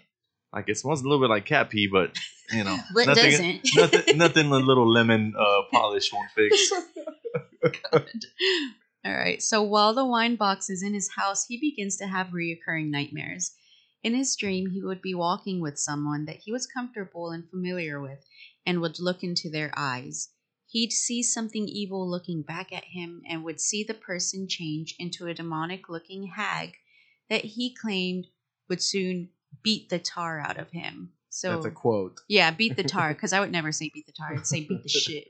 [0.51, 2.17] Like it smells a little bit like cat pee, but
[2.51, 6.71] you know, but nothing, doesn't nothing, nothing a little lemon uh, polish won't fix.
[9.05, 9.41] All right.
[9.43, 13.51] So while the wine box is in his house, he begins to have reoccurring nightmares.
[14.01, 18.01] In his dream, he would be walking with someone that he was comfortable and familiar
[18.01, 18.25] with
[18.65, 20.29] and would look into their eyes.
[20.67, 25.27] He'd see something evil looking back at him and would see the person change into
[25.27, 26.75] a demonic looking hag
[27.29, 28.27] that he claimed
[28.69, 29.29] would soon
[29.63, 31.11] beat the tar out of him.
[31.29, 32.21] So That's a quote.
[32.27, 34.33] yeah, beat the tar because I would never say beat the tar.
[34.33, 35.27] I'd say beat the shit.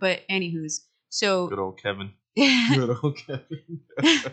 [0.00, 2.12] But anywho's so Good old Kevin.
[2.36, 3.80] Good old Kevin.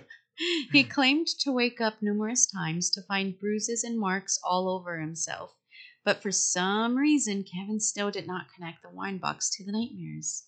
[0.71, 5.55] he claimed to wake up numerous times to find bruises and marks all over himself,
[6.05, 10.43] But for some reason, Kevin still did not connect the wine box to the nightmares.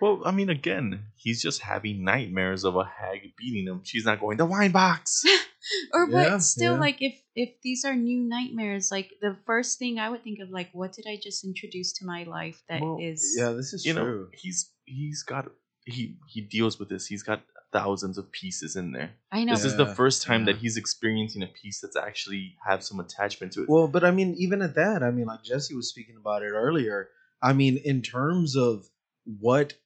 [0.00, 3.82] Well, I mean, again, he's just having nightmares of a hag beating him.
[3.84, 5.22] She's not going the wine box.
[5.92, 6.80] or Yeah, but still yeah.
[6.80, 10.48] like if if these are new nightmares like the first thing i would think of
[10.48, 13.84] like what did i just introduce to my life that is Well, Yeah, this is
[13.84, 15.50] you know, he's he's got
[15.84, 17.06] he he deals with this.
[17.06, 19.10] He's got thousands of pieces in there.
[19.30, 20.52] i know This is the first time yeah.
[20.52, 23.68] that he's experiencing a piece that's actually have some attachment to it.
[23.68, 26.50] Well, but I mean, even at that, I mean, like Jesse was speaking about it
[26.50, 27.08] earlier.
[27.42, 28.88] I mean, in terms of
[29.24, 29.79] what or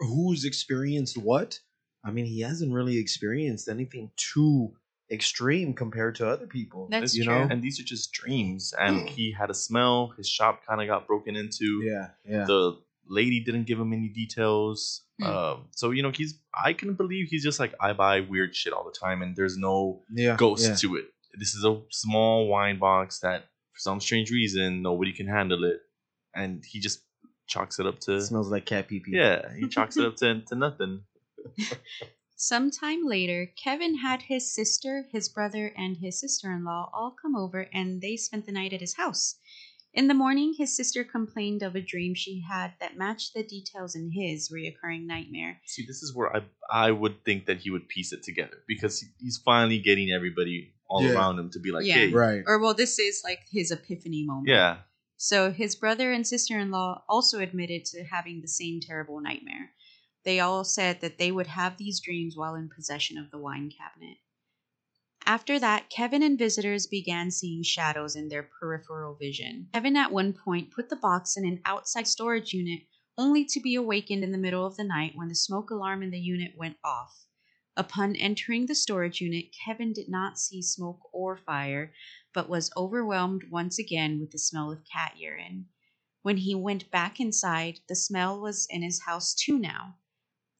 [0.00, 1.60] who's experienced what,
[2.04, 4.72] I mean, he hasn't really experienced anything too
[5.10, 6.88] extreme compared to other people.
[6.90, 7.34] That's you true.
[7.34, 7.48] know.
[7.50, 8.72] and these are just dreams.
[8.78, 10.12] And he had a smell.
[10.16, 11.82] His shop kind of got broken into.
[11.84, 12.44] Yeah, yeah.
[12.44, 15.02] The lady didn't give him any details.
[15.20, 15.26] Hmm.
[15.26, 18.72] Um, so you know, he's I can believe he's just like I buy weird shit
[18.72, 20.74] all the time, and there's no yeah, ghost yeah.
[20.76, 21.06] to it.
[21.38, 25.80] This is a small wine box that, for some strange reason, nobody can handle it,
[26.34, 27.02] and he just
[27.50, 29.12] chalks it up to smells like cat pee pee.
[29.12, 31.02] yeah, he chalks it up to, to nothing.
[32.36, 37.36] Sometime later, Kevin had his sister, his brother, and his sister in law all come
[37.36, 39.36] over and they spent the night at his house.
[39.92, 43.94] In the morning, his sister complained of a dream she had that matched the details
[43.96, 45.60] in his reoccurring nightmare.
[45.66, 49.04] See, this is where I I would think that he would piece it together because
[49.18, 51.14] he's finally getting everybody all Yeah.
[51.16, 51.94] around him to be like, Yeah.
[51.94, 52.42] hey, Right.
[52.46, 54.46] Or, well, this is like his epiphany moment.
[54.48, 54.78] yeah,
[55.22, 59.74] So his brother and sister in law also admitted to having the same terrible nightmare.
[60.24, 63.70] They all said that they would have these dreams while in possession of the wine
[63.70, 64.16] cabinet.
[65.26, 69.68] After that, Kevin and visitors began seeing shadows in their peripheral vision.
[69.74, 72.84] Kevin at one point put the box in an outside storage unit
[73.18, 76.10] only to be awakened in the middle of the night when the smoke alarm in
[76.10, 77.26] the unit went off.
[77.76, 81.92] Upon entering the storage unit, Kevin did not see smoke or fire,
[82.32, 85.68] but was overwhelmed once again with the smell of cat urine.
[86.22, 89.98] When he went back inside, the smell was in his house too now.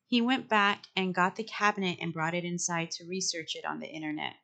[0.08, 3.78] He went back and got the cabinet and brought it inside to research it on
[3.78, 4.34] the internet.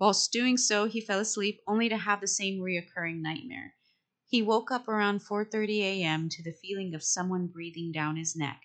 [0.00, 3.76] Whilst doing so, he fell asleep only to have the same reoccurring nightmare.
[4.26, 6.28] He woke up around 4:30 a.m.
[6.30, 8.62] to the feeling of someone breathing down his neck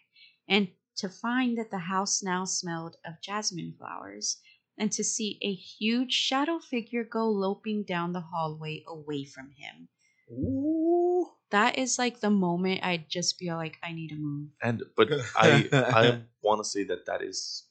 [0.47, 4.41] and to find that the house now smelled of jasmine flowers
[4.79, 9.89] and to see a huge shadow figure go loping down the hallway away from him.
[10.31, 11.27] Ooh.
[11.51, 14.49] That is like the moment I'd just feel like I need to move.
[14.63, 17.65] and but I I want to say that that is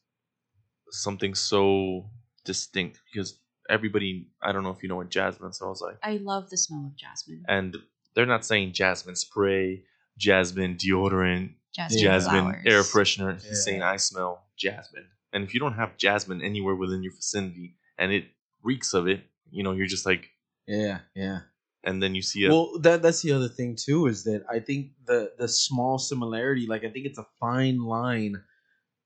[0.90, 2.10] something so
[2.44, 3.38] distinct because
[3.70, 6.86] everybody I don't know if you know what jasmine smells like, I love the smell
[6.86, 7.44] of jasmine.
[7.48, 7.76] and
[8.14, 9.84] they're not saying jasmine spray,
[10.16, 13.34] jasmine deodorant, Jasmine, jasmine air freshener.
[13.40, 15.06] He's saying I smell jasmine.
[15.32, 18.24] And if you don't have jasmine anywhere within your vicinity and it
[18.62, 20.30] reeks of it, you know, you're just like,
[20.66, 21.40] Yeah, yeah.
[21.84, 24.60] and then you see a Well, that that's the other thing too is that I
[24.60, 28.42] think the the small similarity, like I think it's a fine line,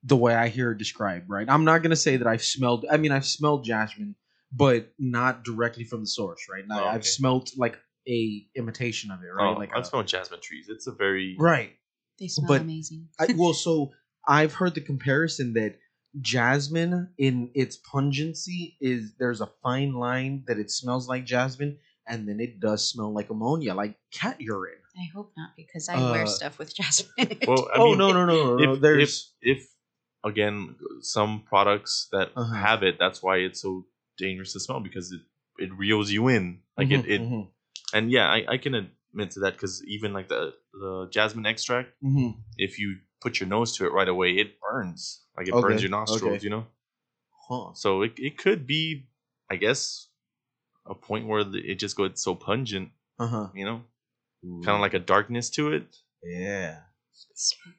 [0.05, 1.29] the way I hear it described.
[1.29, 2.87] Right, I'm not gonna say that I've smelled.
[2.91, 4.15] I mean, I've smelled jasmine,
[4.53, 6.47] but not directly from the source.
[6.51, 9.27] Right, now Oh, I've smelled like a imitation of it.
[9.29, 10.67] Right, oh, like I'm a- smelling jasmine trees.
[10.69, 11.73] It's a very right.
[12.19, 13.09] They smell but amazing.
[13.19, 13.91] I, well, so
[14.27, 15.79] I've heard the comparison that
[16.21, 22.29] jasmine in its pungency is there's a fine line that it smells like jasmine, and
[22.29, 24.79] then it does smell like ammonia, like cat urine.
[24.99, 27.09] I hope not because I wear Uh, stuff with jasmine.
[27.47, 28.57] Well, I oh mean, no no no no!
[28.57, 28.77] no.
[28.77, 29.69] if, There's if if
[30.25, 32.57] again some products that Uh-huh.
[32.57, 35.23] have it, that's why it's so dangerous to smell because it
[35.59, 36.61] it reels you in.
[36.77, 37.49] Like Mhm, it, it mhm,
[37.95, 41.91] and yeah, I, I can admit to that because even like the the jasmine extract,
[42.03, 42.35] mhm.
[42.59, 45.23] if you put your nose to it right away, it burns.
[45.37, 46.45] Like it Okay, burns your nostrils, okay.
[46.45, 46.67] you know.
[47.49, 47.73] Huh.
[47.75, 49.07] So it it could be,
[49.51, 50.09] I guess,
[50.87, 53.49] a point where the, it just goes so pungent, Uh huh.
[53.55, 53.83] you know,
[54.65, 55.87] kind of like a darkness to it.
[56.23, 56.81] yeah.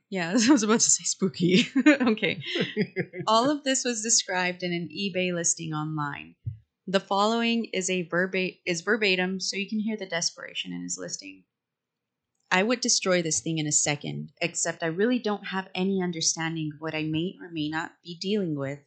[0.09, 1.67] yeah, I was about to say spooky.
[1.87, 2.41] okay.
[3.27, 6.35] All of this was described in an eBay listing online.
[6.87, 10.97] The following is a verba- is verbatim, so you can hear the desperation in his
[10.99, 11.43] listing.
[12.55, 16.69] I would destroy this thing in a second, except I really don't have any understanding
[16.71, 18.77] of what I may or may not be dealing with.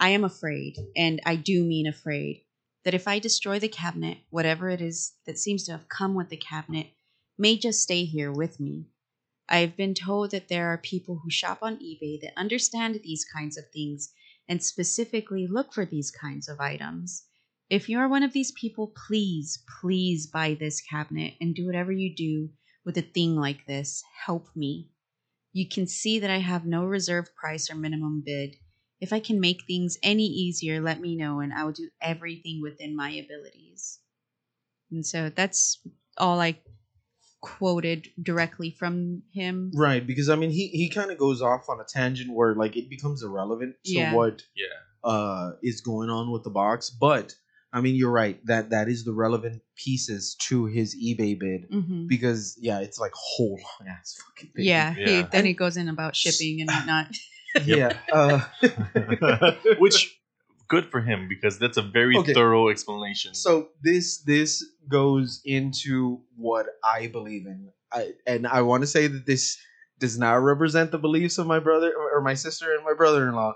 [0.00, 2.42] I am afraid, and I do mean afraid,
[2.84, 6.30] that if I destroy the cabinet, whatever it is that seems to have come with
[6.30, 6.88] the cabinet
[7.38, 8.86] may just stay here with me.
[9.48, 13.56] I've been told that there are people who shop on eBay that understand these kinds
[13.56, 14.12] of things
[14.48, 17.22] and specifically look for these kinds of items.
[17.68, 22.12] If you're one of these people, please, please buy this cabinet and do whatever you
[22.12, 22.50] do
[22.84, 24.02] with a thing like this.
[24.26, 24.88] Help me.
[25.52, 28.56] You can see that I have no reserve price or minimum bid.
[29.00, 32.60] If I can make things any easier, let me know and I will do everything
[32.62, 33.98] within my abilities.
[34.90, 35.78] And so that's
[36.18, 36.58] all I
[37.40, 39.72] quoted directly from him.
[39.74, 42.76] Right, because I mean, he he kind of goes off on a tangent where like
[42.76, 44.14] it becomes irrelevant to Yeah.
[44.14, 44.66] what Yeah.
[45.02, 46.90] uh is going on with the box.
[46.90, 47.34] But
[47.72, 52.06] I mean, you're right that that is the relevant pieces to his eBay bid hmm
[52.08, 54.64] because yeah, it's like whole long ass fucking thing.
[54.64, 57.06] Yeah, He, then he goes in about shipping and whatnot.
[57.64, 57.98] yeah.
[58.12, 58.40] Uh,
[59.78, 60.18] Which
[60.68, 62.32] good for him because that's a very Okay.
[62.34, 63.34] thorough explanation.
[63.34, 69.06] so this this goes into what I believe in, I, and I want to say
[69.08, 69.58] that this
[69.98, 73.54] does not represent the beliefs of my brother or, or my sister and my brother-in-law.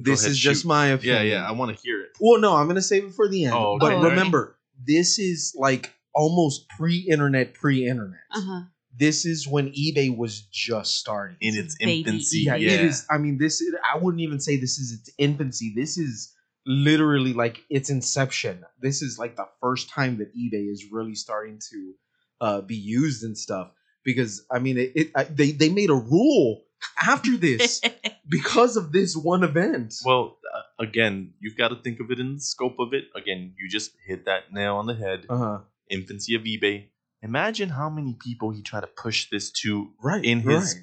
[0.00, 1.16] Go This ahead, is just my opinion.
[1.26, 2.10] yeah, yeah, I want to hear it.
[2.20, 3.54] Well, no, I'm gonna save it for the end.
[3.54, 4.02] Oh, but okay.
[4.10, 8.20] remember, this is like almost pre-internet, pre-internet.
[8.34, 8.62] Uh-huh.
[8.98, 11.36] This is when eBay was just starting.
[11.40, 11.98] In its Baby.
[12.00, 12.38] infancy.
[12.46, 13.06] yeah, Yeah, it is.
[13.10, 13.62] I mean, this.
[13.92, 15.72] I wouldn't even say this is its infancy.
[15.76, 16.34] This is
[16.66, 18.64] literally like its inception.
[18.80, 21.94] This is like the first time that eBay is really starting to
[22.40, 23.70] uh, be used and stuff.
[24.04, 26.62] Because I mean, it, it I, they they made a rule
[27.00, 27.80] after this
[28.28, 29.94] because of this one event.
[30.04, 33.04] Well, uh, again, you've got to think of it in the scope of it.
[33.14, 35.26] Again, you just hit that nail on the head.
[35.28, 35.58] uh huh.
[35.90, 36.88] Infancy of eBay.
[37.22, 40.76] Imagine how many people he tried to push this to Right in his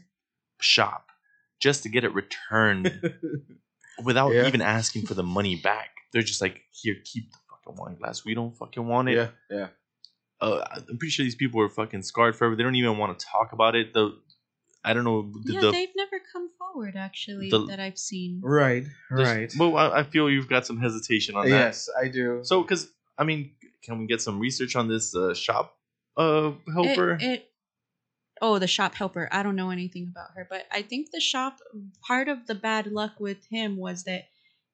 [0.60, 1.08] shop
[1.60, 3.14] just to get it returned
[4.04, 4.48] without Yeah.
[4.48, 5.90] even asking for the money back.
[6.12, 8.24] They're just like, here, keep the fucking wine glass.
[8.26, 9.16] We don't fucking want it.
[9.16, 9.68] yeah, yeah.
[10.42, 12.56] Uh, I'm pretty sure these people are fucking scarred forever.
[12.56, 13.94] They don't even want to talk about it.
[13.94, 14.18] The
[14.86, 15.32] I don't know.
[15.44, 18.42] The, yeah, the, they've never come forward actually the- that I've seen.
[18.44, 19.54] Right, there's- right.
[19.58, 21.50] Well, I, I feel you've got some hesitation on that.
[21.50, 22.42] Yes, I do.
[22.44, 23.52] So, because I mean,
[23.84, 25.78] can we get some research on this uh, shop
[26.18, 27.14] uh, helper?
[27.14, 27.50] It, it
[28.42, 29.30] oh the shop helper.
[29.32, 31.60] I don't know anything about her, but I think the shop
[32.06, 34.24] part of the bad luck with him was that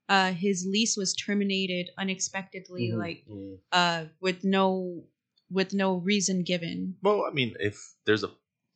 [0.07, 3.57] uh, his lease was terminated unexpectedly, Mhm, like mhm.
[3.72, 5.03] uh, with no
[5.51, 6.95] with no reason given.
[7.03, 8.30] well, I mean, if there's a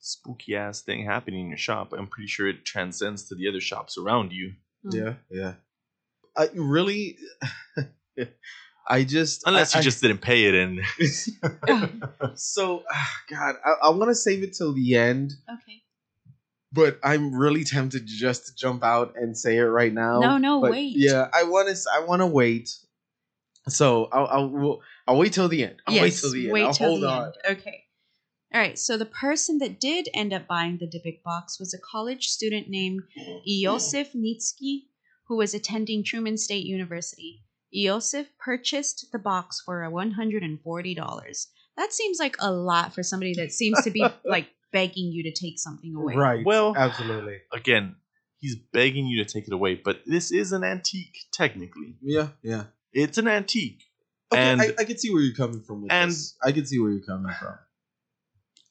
[0.06, 3.62] spooky ass thing happening in your shop, I'm pretty sure it transcends to the other
[3.62, 4.54] shops around you.
[4.86, 5.54] Um, Yeah, yeah.
[6.36, 7.18] I really,
[8.88, 10.82] I just Unless I- you just didn't pay it and
[12.36, 15.84] so ah, God, I, I want to save it till the end, Okay.
[16.72, 20.20] but I'm really tempted just to jump out and say it right now.
[20.20, 20.94] No, no, But wait.
[20.98, 21.76] Yeah, I want to.
[21.96, 22.70] I want to wait.
[23.70, 25.82] So I'll I'll, I'll wait till the end.
[25.88, 26.52] I'll wait till the end.
[26.54, 27.24] wait I'll till hold the on.
[27.26, 27.34] end.
[27.60, 27.83] Okay.
[28.54, 28.78] All right.
[28.78, 32.70] So the person that did end up buying the Dybbuk box was a college student
[32.70, 33.02] named
[33.50, 34.84] Iosif Neitzke,
[35.28, 37.44] who was attending Truman State University.
[37.76, 41.48] Iosif purchased the box for $140.
[41.78, 45.32] That seems like a lot for somebody that seems to be like begging you to
[45.32, 46.16] take something away.
[46.16, 46.46] Right.
[46.46, 47.40] Well- absolutely.
[47.52, 47.96] again,
[48.40, 49.76] he's begging you to take it away.
[49.76, 51.96] But this is an antique, technically.
[52.04, 52.66] Yeah, yeah.
[52.92, 53.82] It's an antique.
[54.32, 56.36] Okay, And- I, I can see where you're coming from with and- this.
[56.44, 57.56] I can see where you're coming from.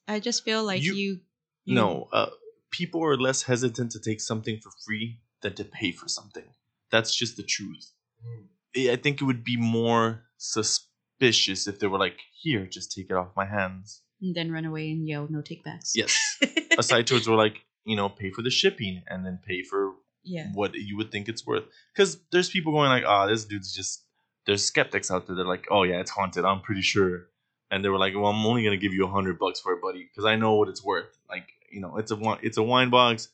[0.09, 1.21] I just feel like You- you.
[1.65, 2.31] you No, uh,
[2.71, 6.55] people are less hesitant to take something for free than to pay for something.
[6.91, 7.93] That's just the truth.
[8.23, 8.47] Hmm.
[8.77, 13.11] I I think it would be more suspicious if they were like, "Here, just take
[13.11, 15.91] it off my hands." And then run away and yell, no takebacks.
[15.95, 16.17] Yes.
[16.79, 20.49] Aside towards were like, you know, pay for the shipping and then pay for yeah.
[20.55, 21.65] what you would think it's worth.
[21.93, 24.05] Because there's people going like, "Ah, this dude's just."
[24.47, 25.37] There's skeptics out there.
[25.37, 26.45] They're like, "Oh yeah, it's haunted.
[26.45, 27.29] I'm pretty sure."
[27.73, 29.81] And they were like, "Well, I'm only gonna give you a hundred bucks for it,
[29.83, 31.13] buddy, because I know what it's worth.
[31.29, 33.29] Like, you know, it's a it's a wine box.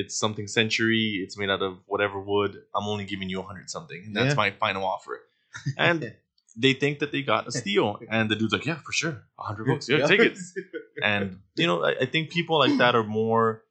[0.00, 1.20] It's something century.
[1.24, 2.52] It's made out of whatever wood.
[2.74, 4.02] I'm only giving you a hundred something.
[4.06, 4.44] And that's Yeah.
[4.44, 5.20] my final offer."
[5.78, 6.12] And
[6.56, 9.42] they think that they got a steal, and the dude's like, "Yeah, for sure, a
[9.48, 9.88] hundred bucks.
[9.88, 10.38] Yeah, take it."
[11.02, 13.62] And you know, I, I think people like that are more.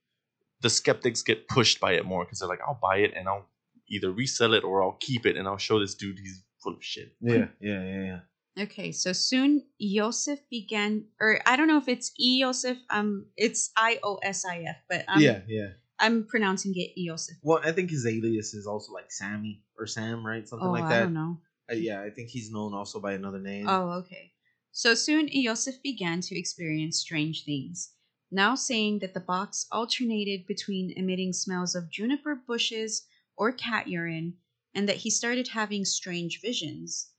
[0.62, 3.46] The skeptics get pushed by it more because they're like, "I'll buy it and I'll
[3.90, 6.84] either resell it or I'll keep it and I'll show this dude he's full of
[6.84, 8.20] shit." yeah, yeah, yeah, yeah.
[8.60, 12.78] Okay, so soon Iosif began, or I don't know if it's Iosif.
[12.92, 15.70] Um, it's I O S I F, but I'm, yeah, yeah.
[16.00, 17.38] I'm pronouncing it Iosif.
[17.42, 20.48] Well, I think his alias is also like Sammy or Sam, right?
[20.48, 21.02] Something Oh, like that.
[21.02, 21.40] I don't know.
[21.72, 23.68] Uh, yeah, I think he's known also by another name.
[23.68, 24.34] Oh, okay.
[24.72, 27.94] So soon Iosif began to experience strange things.
[28.32, 33.04] Now saying that the box alternated between emitting smells of juniper bushes
[33.36, 34.36] or cat urine,
[34.76, 37.10] and that he started having strange visions.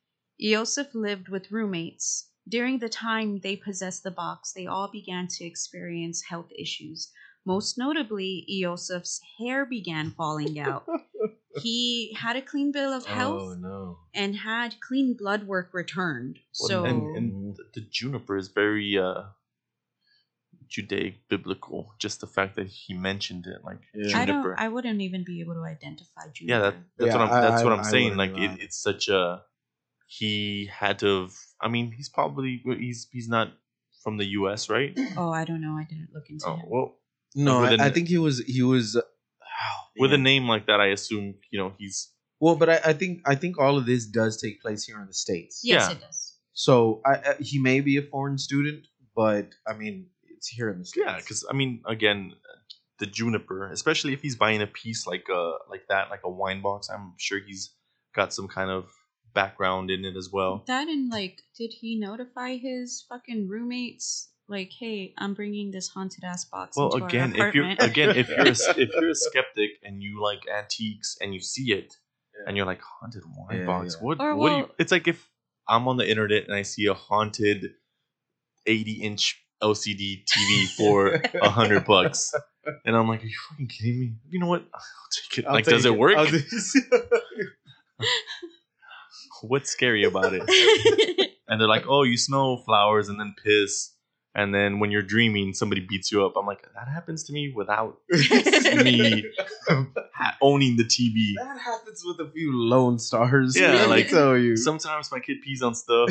[0.42, 2.28] Iosif lived with roommates.
[2.48, 7.10] During the time they possessed the box, they all began to experience health issues.
[7.46, 10.84] Most notably, Iosif's hair began falling out.
[11.62, 13.98] he had a clean bill of health Oh no.
[14.14, 16.38] and had clean blood work returned.
[16.60, 19.22] Well, So and, and the, the juniper is very uh
[20.68, 21.94] Judaic biblical.
[21.98, 24.18] Just the fact that he mentioned it, like Yeah.
[24.18, 24.42] I don't.
[24.42, 24.56] juniper.
[24.58, 26.44] I wouldn't even be able to identify juniper.
[26.52, 27.32] yeah, that, that's Yeah, what I'm.
[27.44, 28.16] I- what I- I'm I saying.
[28.16, 29.42] wouldn't Like it, it's such a.
[30.06, 31.22] He had to.
[31.22, 33.52] Have, I mean, he's probably he's he's not
[34.02, 34.96] from the U.S., right?
[35.16, 35.76] Oh, I don't know.
[35.78, 36.64] I didn't look into Oh him.
[36.68, 36.96] well,
[37.34, 38.96] No, With I, I think he was he was.
[38.96, 42.80] uh, oh, with a name like that, I assume you know he's Well, but I,
[42.86, 45.62] I think I think all of this does take place here in the states.
[45.64, 45.92] Yes, yeah.
[45.96, 46.36] it does.
[46.52, 48.86] So I, I, he may be a foreign student,
[49.16, 51.06] but I mean it's here in the states.
[51.06, 51.16] yeah.
[51.16, 52.32] Because I mean, again,
[52.98, 56.60] the juniper, especially if he's buying a piece like uh like that, like a wine
[56.60, 57.70] box, I'm sure he's
[58.14, 58.84] got some kind of
[59.34, 60.62] background in it as well.
[60.66, 64.30] That and like, did he notify his fucking roommates?
[64.48, 66.76] Like, hey, I'm bringing this haunted ass box.
[66.76, 67.90] Well, into again, our if you're apartment.
[67.90, 68.48] again if you're a,
[68.82, 71.94] if you're a skeptic and you like antiques and you see it
[72.38, 72.44] Yeah.
[72.48, 74.04] and you're like haunted wine Yeah, box, yeah.
[74.06, 74.70] what Or what do you?
[74.78, 75.30] It's like if
[75.66, 77.70] I'm on the internet and I see a haunted
[78.66, 82.34] 80 inch LCD TV for a hundred bucks,
[82.84, 84.12] and I'm like, are you fucking kidding me?
[84.28, 84.62] You know what?
[84.74, 84.80] I'll
[85.10, 85.46] take it.
[85.46, 86.18] I'll like, take does it work?
[89.34, 91.30] I'll just- What's scary about it?
[91.46, 93.90] And they're like, oh, you smell flowers and then piss.
[94.34, 96.32] And then when you're dreaming, somebody beats you up.
[96.38, 99.24] I'm like, that happens to me without me
[100.14, 101.34] ha- owning the TV.
[101.36, 103.56] that happens with a few lone stars.
[103.56, 104.56] Yeah, let me like, tell you.
[104.56, 106.10] Sometimes my kid pees on stuff.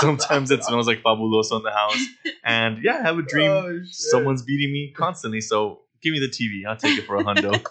[0.00, 2.02] Sometimes it smells like fabuloso in the house.
[2.42, 3.50] And yeah, I have a dream.
[3.50, 3.94] Oh, shit.
[3.94, 5.42] Someone's beating me constantly.
[5.42, 6.66] So give me the TV.
[6.66, 7.62] I'll take it for a hundo.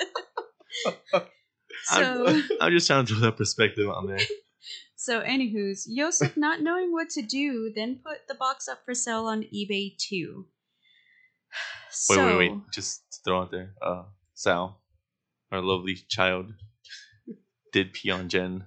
[1.84, 4.20] so, I'm just trying to throw that perspective on there.
[5.04, 9.26] So, anywho's Yosef not knowing what to do, then put the box up for sale
[9.26, 10.46] on eBay too.
[12.10, 12.62] Wait, So, wait, wait.
[12.74, 13.74] Just throw out there.
[13.82, 14.80] Uh, Sal,
[15.52, 16.54] our lovely child,
[17.74, 18.66] did pee on Jen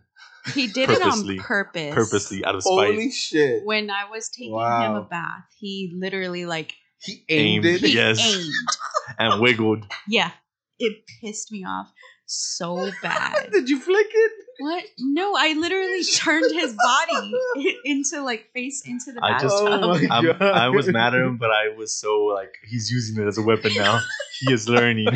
[0.53, 1.95] he did it on purpose.
[1.95, 2.93] purposely out of spite.
[2.93, 3.65] Holy shit!
[3.65, 7.77] When I was taking him a bath, he literally like He aimed, Aimed.
[7.77, 7.81] it.
[7.81, 8.21] he Yes.
[8.21, 8.53] aimed.
[9.19, 9.87] and wiggled.
[10.07, 10.33] Yeah,
[10.79, 11.91] it pissed me off
[12.27, 13.53] so bad.
[13.53, 14.33] Did you flick it?
[14.65, 14.83] What?
[14.99, 20.25] No, I literally turned his body into like face into the I just- Oh I'm,
[20.25, 20.41] God.
[20.41, 23.43] I was mad at him, but I was so like he's using it as a
[23.43, 24.01] weapon now.
[24.41, 25.09] He is learning.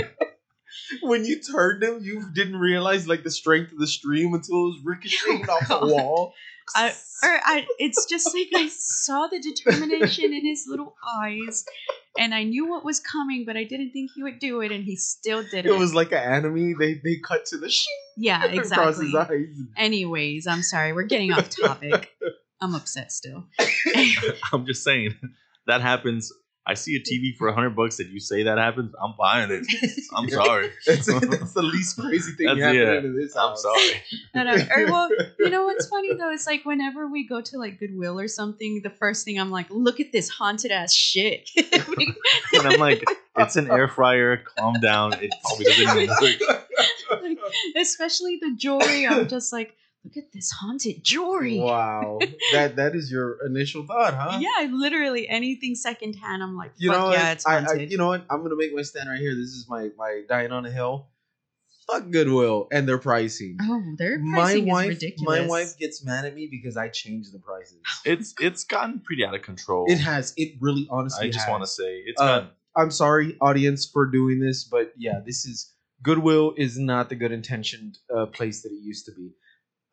[1.02, 4.66] When you turned him, you didn't realize like the strength of the stream until it
[4.68, 6.34] was ricocheting Oh, off the wall.
[6.76, 6.88] I,
[7.22, 11.64] or I, it's just like I saw the determination in his little eyes,
[12.18, 14.84] and I knew what was coming, but I didn't think he would do it, and
[14.84, 15.66] he still did it.
[15.66, 16.76] It was like an anime.
[16.78, 19.46] They they cut to the shing yeah, across his exactly.
[19.48, 19.56] eyes.
[19.76, 22.10] Anyways, I'm sorry, we're getting off topic.
[22.60, 23.46] I'm upset still.
[24.52, 25.14] I'm just saying
[25.66, 26.32] that happens.
[26.68, 28.94] I see a TV for a hundred bucks that you say that happens.
[29.02, 29.66] I'm buying it.
[30.14, 30.70] I'm sorry.
[30.86, 32.98] That's, that's the least crazy thing That's- happening yeah.
[32.98, 34.02] in this I'm sorry.
[34.34, 35.08] No, no, or well,
[35.38, 36.30] you know what's funny though?
[36.30, 39.66] It's like whenever we go to like Goodwill or something, the first thing I'm like,
[39.70, 41.50] look at this haunted ass shit.
[41.56, 43.02] And I'm like,
[43.36, 44.36] it's an air fryer.
[44.56, 45.14] Calm down.
[45.14, 47.22] It probably doesn't work.
[47.22, 47.38] Like,
[47.76, 49.06] especially the jewelry.
[49.06, 49.74] I'm just like,
[50.16, 51.58] look at this haunted jewelry.
[51.58, 52.18] wow,
[52.52, 54.38] that that is your initial thought, huh?
[54.40, 56.42] Yeah, literally anything secondhand.
[56.42, 57.32] I'm like, You fuck know, yeah, what?
[57.32, 57.90] it's I, I, haunted.
[57.92, 58.24] you know what?
[58.30, 59.34] I'm gonna make my stand right here.
[59.34, 61.08] This is my my dying on a hill.
[61.90, 63.56] Fuck Goodwill and their pricing.
[63.62, 65.40] oh, their My pricing is wife, ridiculous.
[65.40, 67.78] my wife gets mad at me because I change the prices.
[68.04, 69.86] It's it's gotten pretty out of control.
[69.88, 70.34] It has.
[70.36, 71.28] It really, honestly.
[71.28, 74.92] I just want to say it's Uh, got I'm sorry, audience, for doing this, but
[74.98, 79.12] yeah, this is Goodwill is not the good intentioned uh, place that it used to
[79.12, 79.30] be.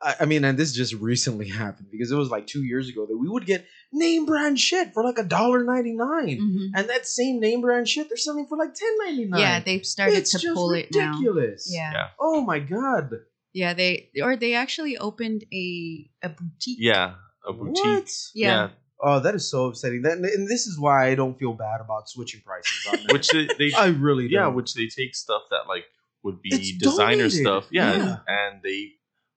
[0.02, 3.06] I, I mean, and this just recently happened because it was like two years ago
[3.06, 6.70] that we would get name brand shit for like a dollar ninety nine, Mhm.
[6.76, 9.40] and that same name brand shit they're selling for like ten ninety nine.
[9.40, 11.12] Yeah, they've started it's to just pull it now.
[11.14, 11.70] ridiculous.
[11.74, 11.92] Yeah.
[11.94, 12.08] Yeah.
[12.20, 13.12] Oh my god.
[13.54, 16.78] Yeah, they or they actually opened a a boutique.
[16.80, 17.14] yeah
[17.48, 17.84] a boutique.
[17.86, 18.12] What?
[18.34, 18.70] Yeah.
[19.02, 20.02] Oh, that is so upsetting.
[20.04, 22.88] That and this is why I don't feel bad about switching prices.
[22.92, 24.56] On which they, they I really yeah, don't.
[24.56, 25.86] which they take stuff that like
[26.24, 27.32] would be It's designer donated.
[27.34, 28.18] stuff, yeah, Yeah.
[28.28, 28.94] and they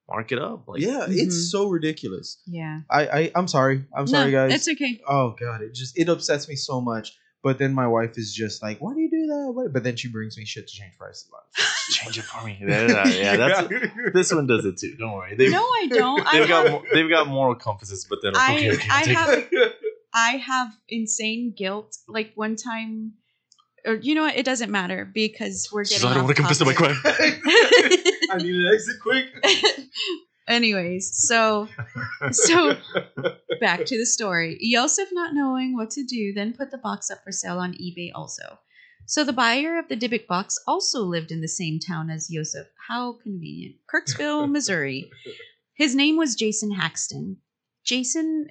[0.09, 0.67] mark it up.
[0.69, 1.17] Like, yeah, Mhm.
[1.19, 2.39] it's so ridiculous.
[2.47, 2.81] Yeah.
[2.91, 3.85] I, I I'm sorry.
[3.97, 4.53] I'm sorry, guys.
[4.55, 5.01] It's okay.
[5.09, 7.17] oh god, it just it upsets me so much.
[7.41, 9.73] But then my wife is just like, "Why do you do that?" What?
[9.73, 11.31] But then she brings me shit to change prices.
[11.91, 12.59] change it for me.
[12.61, 13.69] Yeah, yeah, that's
[14.13, 14.97] this one does it too.
[14.99, 15.37] Don't worry.
[15.37, 16.27] They've, No, I don't.
[16.33, 19.75] They've got have, they've got moral compasses, but then I- okay, okay, I have- it.
[20.13, 21.97] I have insane guilt.
[22.09, 23.13] Like one time,
[23.87, 24.37] or you know what?
[24.37, 26.07] It doesn't matter because we're She's getting.
[26.09, 26.97] like, I don't want to confess to my crime.
[28.31, 29.27] I need an exit quick.
[30.49, 31.69] Anyways, so
[32.31, 32.75] so
[33.61, 34.57] back to the story.
[34.61, 38.11] Yosef, not knowing what to do, then put the box up for sale on eBay
[38.15, 38.59] also.
[39.05, 42.67] So the buyer of the Dybbuk box also lived in the same town as Yosef.
[42.89, 43.77] How convenient.
[43.93, 45.11] Kirksville, Missouri.
[45.75, 47.39] His name was Jason Haxton.
[47.85, 48.49] Jason,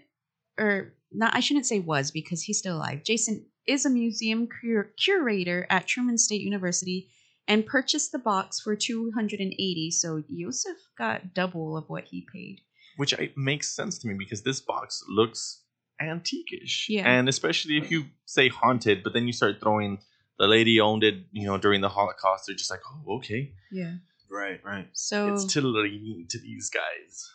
[0.57, 3.03] or not, I shouldn't say was because he's still alive.
[3.03, 7.09] Jason is a museum cur- curator at Truman State University
[7.47, 12.61] and purchased the box for 280 so Yosef got double of what he paid.
[12.97, 15.61] Which I, makes sense to me because this box looks
[16.01, 16.87] antique-ish.
[16.89, 17.07] Yeah.
[17.07, 19.99] And especially if you say haunted, but then you start throwing
[20.37, 23.53] the lady owned it, you know, during the Holocaust, they're just like, oh, okay.
[23.71, 23.93] Yeah.
[24.29, 24.87] right, right.
[24.93, 27.31] So It's titillating to these guys.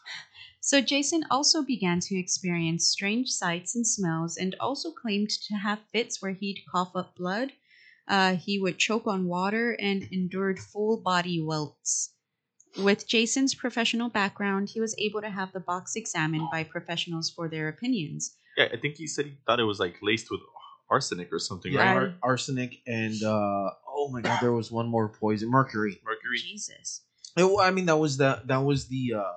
[0.61, 5.81] So Jason also began to experience strange sights and smells and also claimed to have
[5.93, 7.53] fits where he'd cough up blood.
[8.09, 12.15] Uh, he would choke on water and endured full body welts.
[12.79, 17.49] With Jason's professional background, he was able to have the box examined by professionals for
[17.49, 18.37] their opinions.
[18.57, 20.41] Yeah, I think he said he thought it was like laced with
[20.91, 21.97] arsenic or something, Yeah, right?
[21.97, 22.15] Right.
[22.23, 26.01] ar- arsenic and uh, oh my god, there was one more poison, mercury.
[26.05, 26.39] Mercury.
[26.39, 27.03] Jesus.
[27.37, 29.33] It- I mean, that was the that was the uh,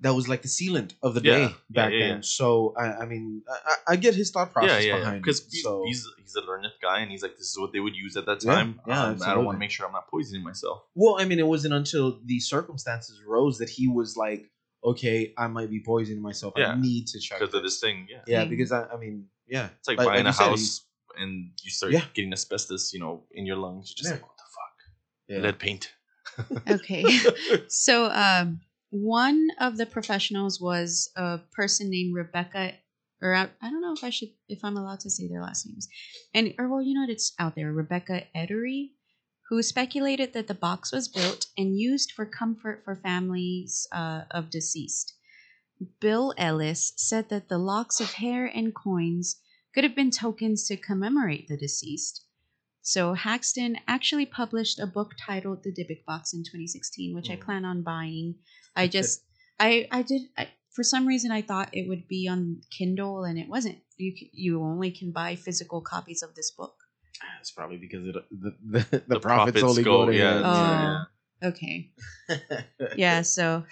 [0.00, 2.16] that was like the sealant of the Yeah, day back yeah, then.
[2.16, 2.20] yeah.
[2.22, 4.98] So I, I mean, I, I- I get his thought process yeah, yeah.
[4.98, 5.52] behind Because it.
[5.62, 8.16] So he's he's a learned guy, and he's like, this is what they would use
[8.16, 8.80] at that time.
[8.86, 10.82] yeah, Um, I don't want to make sure I'm not poisoning myself.
[10.94, 14.50] well, I mean, it wasn't until the circumstances arose that he was like,
[14.84, 16.54] okay, I might be poisoning myself.
[16.56, 16.72] Yeah.
[16.72, 18.06] I need to check because of this thing.
[18.10, 20.48] Yeah, Yeah, because I, I mean, yeah, it's like, Like- buying like a you said,
[20.50, 20.84] house
[21.18, 22.04] and you start Yeah.
[22.14, 23.90] getting asbestos, you know, in your lungs.
[23.90, 24.12] You're just Yeah.
[24.16, 24.76] like, what the fuck?
[25.28, 25.38] yeah.
[25.38, 25.92] Lead paint.
[26.70, 27.04] Okay.
[27.68, 28.60] so um,
[28.90, 32.74] one of the professionals was a person named Rebecca,
[33.20, 35.66] or I, I don't know if I should, if I'm allowed to say their last
[35.66, 35.88] names,
[36.34, 38.92] and or well, you know what, it's out there, Rebecca Edery,
[39.48, 44.50] who speculated that the box was built and used for comfort for families uh, of
[44.50, 45.14] deceased.
[46.00, 49.40] Bill Ellis said that the locks of hair and coins
[49.74, 52.24] could have been tokens to commemorate the deceased.
[52.88, 57.40] So Haxton actually published a book titled The Dybbuk Box in 2016, which I Mm.
[57.44, 58.36] plan on buying.
[58.74, 59.24] I just,
[59.60, 63.38] I, I did, I, for some reason, I thought it would be on Kindle, and
[63.38, 63.76] it wasn't.
[63.98, 66.76] You, you only can buy physical copies of this book.
[67.40, 70.38] It's probably because it, the the, the, The profits, profits only go, go, to yeah,
[70.38, 71.06] him.
[71.42, 71.48] Oh.
[71.48, 71.92] Okay.
[72.96, 73.20] Yeah.
[73.22, 73.64] So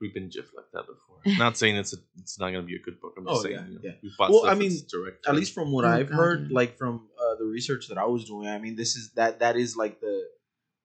[0.00, 1.38] We've been jiffed like that before.
[1.38, 3.14] Not saying it's a, it's not gonna be a good book.
[3.16, 3.92] I'm just Oh, saying, yeah, you know, yeah.
[4.02, 5.26] we've bought Well, stuff I mean, that's direct.
[5.26, 6.54] At least from what Oh, I've God, heard, yeah.
[6.54, 9.56] like from uh, the research that I was doing, I mean, this is that that
[9.56, 10.24] is like the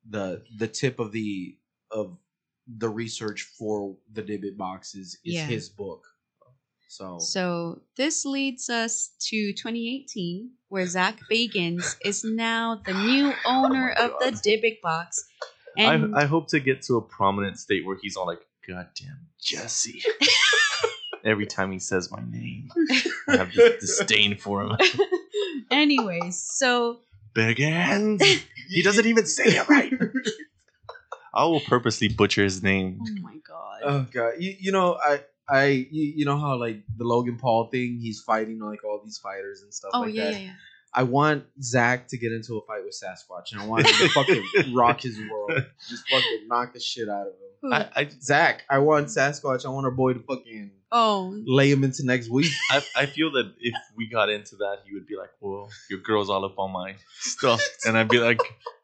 [0.09, 1.57] the the tip of the
[1.91, 2.17] of
[2.67, 5.45] the research for the Dybbuk boxes is Yeah.
[5.47, 6.05] his book.
[6.87, 13.93] So, So this leads us to 2018, where Zach Bagans is now the new owner
[13.97, 14.43] Oh my of the God.
[14.43, 15.25] Dybbuk box.
[15.77, 19.27] And I, I hope to get to a prominent state where he's all like, "Goddamn
[19.41, 20.01] Jesse."
[21.25, 22.69] Every time he says my name,
[23.27, 24.77] I have this disdain for him.
[25.71, 26.99] anyways, so
[27.33, 28.23] Big hands.
[28.69, 29.93] He doesn't even say it right.
[31.33, 32.99] I will purposely butcher his name.
[33.01, 33.81] oh my god.
[33.83, 37.67] oh god, you, you know, I I you, you know how like the Logan Paul
[37.67, 40.33] thing, he's fighting like all these fighters and stuff oh like yeah, that.
[40.33, 40.53] yeah, yeah.
[40.93, 44.09] I want Zach to get into a fight with Sasquatch, and I want him to
[44.13, 47.73] fucking rock his world, just fucking knock the shit out of him.
[47.73, 49.65] I, I, Zach, I want Sasquatch.
[49.65, 52.51] I want our boy to fucking oh, lay him into next week.
[52.71, 55.99] I, I feel that if we got into that, he would be like, "Well, your
[55.99, 58.39] girl's all up on my stuff," and I'd be like,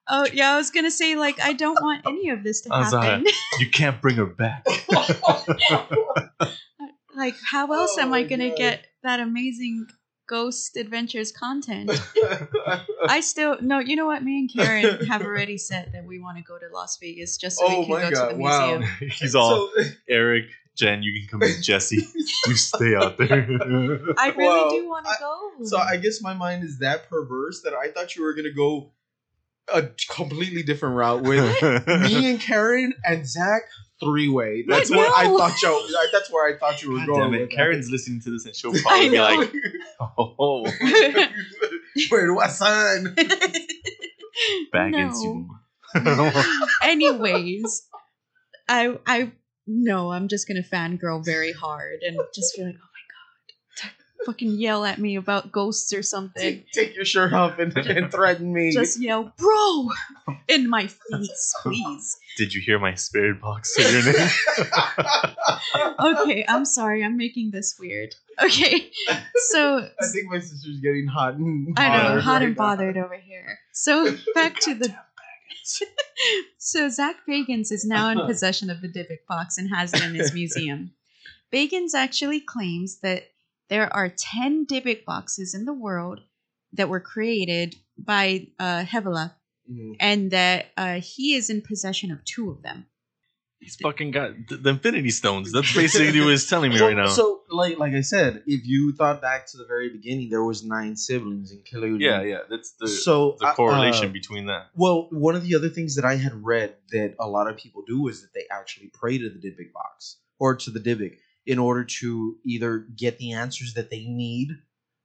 [0.09, 0.51] oh yeah.
[0.51, 3.25] I was gonna say like I don't want any of this to I was happen.
[3.59, 4.65] "You can't bring her back."
[7.15, 8.57] like how else Oh am I oh, gonna God.
[8.57, 9.87] get that amazing
[10.27, 11.91] Ghost Adventures content?
[13.07, 13.79] I still no.
[13.79, 14.23] You know what?
[14.23, 17.57] Me and Karen have already said that we want to go to Las Vegas just
[17.59, 18.77] so Oh we can my go to the wow.
[18.77, 18.91] museum.
[19.19, 20.45] He's all So- Eric,
[20.75, 21.03] Jen.
[21.03, 22.07] You can come with Jesse.
[22.47, 23.47] You stay out there.
[24.17, 25.65] I really Well, do want to go.
[25.65, 28.91] So I guess my mind is that perverse that I thought you were gonna go
[29.73, 33.63] a completely different route with me and Karen and Zach
[33.99, 34.63] three way.
[34.67, 35.93] That's I what I thought you.
[35.95, 37.21] like, That's where I thought you were God going.
[37.21, 37.41] damn it.
[37.41, 37.55] with that.
[37.55, 39.51] Karen's listening to this and she'll probably be like,
[40.17, 40.69] "Oh,
[42.09, 43.15] Where do I sign?
[44.71, 45.11] Back No.
[45.23, 45.47] you."
[46.83, 47.87] Anyways,
[48.67, 49.31] I I
[49.67, 52.94] no, I'm just gonna fangirl very hard and just be like, oh my god, t-
[54.25, 56.41] fucking yell at me about ghosts or something.
[56.41, 58.71] Take, take your shirt off and, and threaten me.
[58.71, 59.89] Just yell, bro,
[60.47, 62.17] in my face, please.
[62.37, 64.29] Did you hear my spirit box say your name?
[65.99, 68.15] Okay, I'm sorry, I'm making this weird.
[68.41, 68.91] Okay,
[69.49, 72.63] so I think my sister's getting hot and I know, bothered hot right and now.
[72.63, 73.59] bothered over here.
[73.71, 74.93] So back to the
[76.57, 78.27] So Zach Bagans is now in uh-huh.
[78.27, 80.91] possession of the Dybbuk box and has it in his museum.
[81.51, 83.23] Bagans actually claims that
[83.69, 86.21] there are 10 Dybbuk boxes in the world
[86.73, 89.33] that were created by uh, Havela
[89.69, 89.95] Mhm.
[89.99, 92.85] and that uh, he is in possession of two of them.
[93.59, 95.51] He's fucking got the Infinity Stones.
[95.51, 97.07] That's basically what he's telling me Well, right now.
[97.07, 100.63] So, like, like I said, if you thought back to the very beginning, there was
[100.63, 104.67] nine siblings, including yeah, yeah, that's the So the uh, correlation uh, between that.
[104.75, 107.81] Well, one of the other things that I had read that a lot of people
[107.87, 111.59] do is that they actually pray to the Dybbuk box or to the Dybbuk, in
[111.59, 114.49] order to either get the answers that they need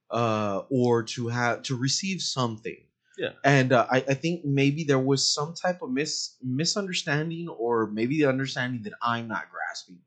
[0.09, 2.77] uh, or to have to receive something.
[3.17, 3.29] Yeah.
[3.43, 8.17] And uh, I, I think maybe there was some type of mis misunderstanding, or maybe
[8.17, 9.99] the understanding that I'm not grasping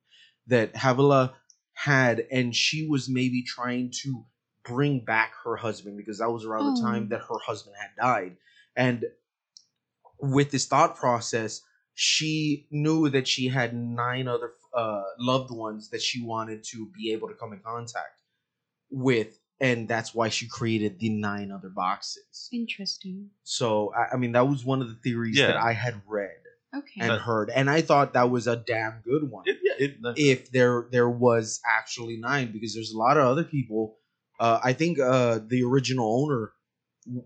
[0.49, 1.35] that Havela
[1.75, 4.25] had, and she was maybe trying to
[4.65, 6.85] bring back her husband because that was around the Oh.
[6.85, 8.37] time that her husband had died.
[8.77, 9.05] And
[10.19, 11.61] with this thought process,
[11.95, 17.13] she knew that she had nine other uh, loved ones that she wanted to be
[17.13, 18.21] able to come in contact
[18.91, 22.49] with, and that's why she created the nine other boxes.
[22.53, 23.31] Interesting.
[23.45, 25.49] So, I, I mean, that was one of the theories Yeah.
[25.49, 26.31] that I had read
[26.75, 27.01] Okay.
[27.01, 29.45] and That- heard, and I thought that was a damn good one.
[29.47, 33.45] It, yeah, it, if there there was actually nine, because there's a lot of other
[33.45, 33.97] people.
[34.41, 36.53] Uh, I think uh, the original owner
[37.07, 37.25] w-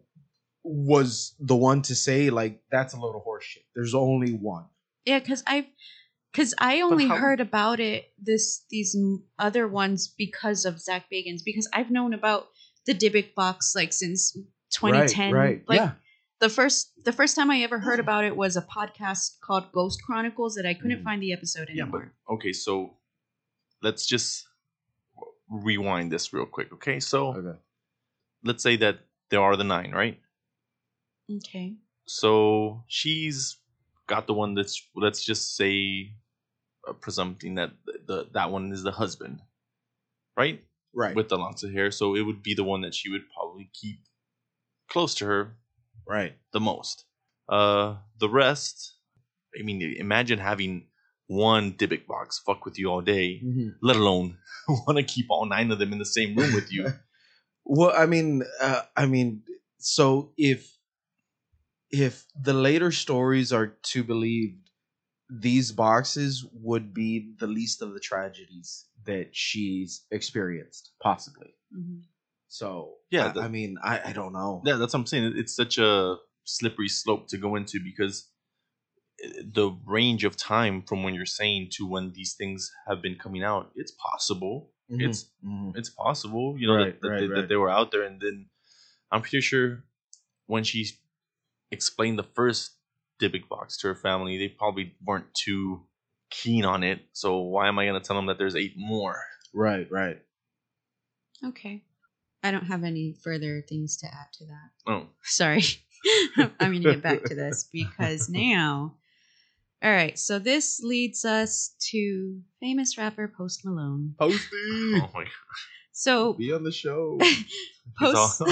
[0.63, 3.65] was the one to say like that's a load of horseshit.
[3.75, 4.67] There's only one.
[5.07, 5.65] Yeah, because I've
[6.33, 8.97] because I only how- heard about it this these
[9.39, 12.49] other ones because of Zach Bagans because I've known about
[12.87, 14.33] the Dybbuk box like since
[14.71, 15.33] 2010.
[15.33, 15.63] right?
[15.69, 15.93] Like yeah,
[16.41, 20.03] the first the first time I ever heard about it was a podcast called Ghost
[20.05, 21.05] Chronicles that I couldn't Mhm.
[21.05, 22.15] find the episode Yeah, but anymore.
[22.31, 22.97] okay, so
[23.83, 24.47] let's just
[25.51, 26.73] rewind this real quick.
[26.75, 27.59] Okay, so okay.
[28.45, 29.01] let's say that
[29.31, 30.21] there are the nine, right?
[31.31, 31.77] Okay.
[32.07, 33.57] So she's
[34.09, 36.15] got the one that's let's just say
[36.89, 39.41] uh, presumpting that the, the that one is the husband,
[40.37, 40.65] right?
[40.95, 43.23] right, With the lots of hair, so it would be the one that she would
[43.37, 43.99] probably keep
[44.91, 45.53] close to her
[46.07, 46.35] right.
[46.53, 47.05] the most.
[47.49, 48.95] Uh, the rest,
[49.59, 50.87] I mean, imagine having
[51.27, 53.75] one Dybbuk box fuck with you all day, Mhm.
[53.83, 54.39] let alone
[54.69, 56.89] want to keep all nine of them in the same room with you.
[57.71, 59.43] Well, I mean, uh, I mean,
[59.77, 60.78] so if
[61.91, 64.71] if the later stories are to believed,
[65.31, 71.55] these boxes would be the least of the tragedies that she's experienced, possibly.
[71.75, 72.05] Mhm.
[72.49, 74.63] So Yeah, I, the- I mean, I, I don't know.
[74.65, 75.35] yeah, that's what I'm saying.
[75.37, 78.31] It's such a slippery slope to go into because
[79.25, 83.17] uh, the range of time from when you're saying to when these things have been
[83.17, 84.73] coming out, it's possible.
[84.91, 85.77] Mhm, It's mhm.
[85.77, 87.35] it's possible, you know, Right, that, that, right, they, right.
[87.43, 88.03] that they were out there.
[88.03, 88.49] And then
[89.13, 89.85] I'm pretty sure
[90.47, 90.87] when she
[91.71, 92.73] explained the first
[93.21, 95.83] Dybbuk box to her family, they probably weren't too
[96.31, 97.01] keen on it.
[97.13, 99.21] So why am I going to tell them that there's eight more?
[99.55, 100.19] right, right.
[101.45, 101.83] Okay.
[102.43, 104.93] I don't have any further things to add to that.
[104.93, 105.63] Oh, Sorry.
[106.37, 108.95] I'm going to get back to this because now.
[109.83, 110.19] All right.
[110.19, 114.15] So this leads us to famous rapper Post Malone.
[114.19, 114.47] Posty,
[114.95, 115.33] oh my god.
[115.93, 117.19] So be on the show.
[118.01, 118.43] Post.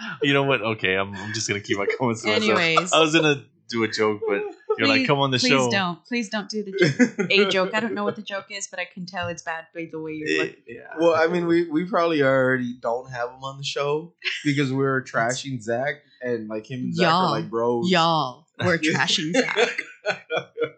[0.00, 0.60] All- You know what?
[0.62, 2.92] Okay, I'm, I'm just gonna keep my comments to myself.
[2.94, 4.42] I was gonna do a joke, but
[4.78, 5.58] you're like, come on the please show.
[5.66, 6.04] Please don't.
[6.06, 7.30] Please don't do the joke.
[7.30, 7.70] a joke.
[7.74, 10.00] I don't know what the joke is, but I can tell it's bad by the
[10.00, 10.56] way you're looking.
[10.68, 10.82] yeah.
[10.98, 14.12] well, I mean, we we probably already don't have him on the show
[14.44, 17.26] because we're trashing Zach and like him and Zach Y'all.
[17.26, 17.90] are like bros.
[17.90, 19.80] Y'all, we're trashing Zach.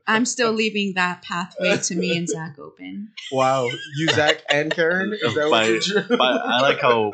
[0.07, 3.11] I'm still leaving that pathway to me and Zach open.
[3.31, 5.13] Wow, you Zach and Karen?
[5.13, 7.13] Is that By- what you're but I like how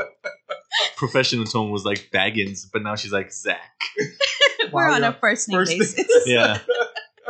[0.96, 3.80] professional tone was like Bagans, but now she's like Zach.
[4.72, 5.08] we're Wow, on yeah.
[5.08, 5.78] a first name First name.
[5.80, 6.06] basis.
[6.26, 6.58] Yeah.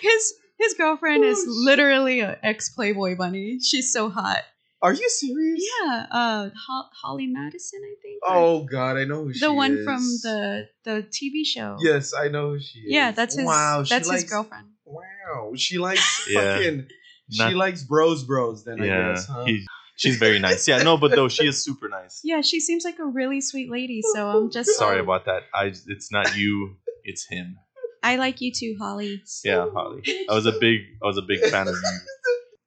[0.00, 1.48] his his girlfriend is Oh, shit.
[1.64, 3.58] literally an ex Playboy bunny.
[3.60, 4.38] She's so hot.
[4.82, 5.64] Are you serious?
[5.82, 8.20] Yeah, uh, Ho- Holly Madison, I think.
[8.24, 9.84] Oh God, I know who she the one is.
[9.84, 11.76] from the the TV show.
[11.80, 12.84] Yes, I know who she is.
[12.88, 13.46] yeah, that's his.
[13.46, 14.66] Wow, she that's his girlfriend.
[14.84, 16.56] Wow, she likes Yeah.
[16.56, 16.88] fucking.
[17.30, 18.64] She Not- likes bros, bros.
[18.64, 19.12] Then I yeah.
[19.14, 19.44] guess, huh?
[19.46, 20.66] he- she's very nice.
[20.66, 22.20] Yeah, no, but though she is super nice.
[22.24, 24.00] Yeah, she seems like a really sweet lady.
[24.14, 25.42] So I'm oh, just Sorry about that.
[25.54, 27.58] I it's not you, it's him.
[28.02, 29.22] I like you too, Holly.
[29.44, 30.02] Yeah, Holly.
[30.28, 31.98] I was a big I was a big fan of you.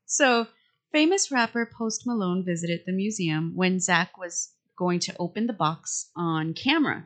[0.09, 0.47] So,
[0.93, 6.09] famous rapper Post Malone visited the museum when Zach was going to open the box
[6.15, 7.05] on camera.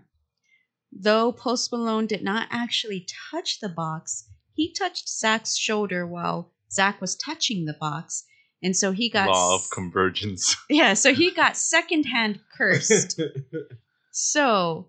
[0.91, 7.01] Though Post Malone did not actually touch the box, he touched Zach's shoulder while Zach
[7.01, 8.23] was touching the box.
[8.63, 10.55] And so he got Law of convergence.
[10.69, 13.19] yeah, so he got secondhand cursed.
[14.11, 14.87] so,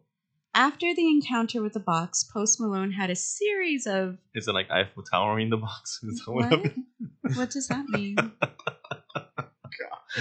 [0.55, 4.71] after the encounter with the box, Post Malone had a series of Is it like
[4.71, 6.01] Eiffel Towering the box?
[6.05, 7.37] Is that what what?
[7.37, 8.17] What does that mean?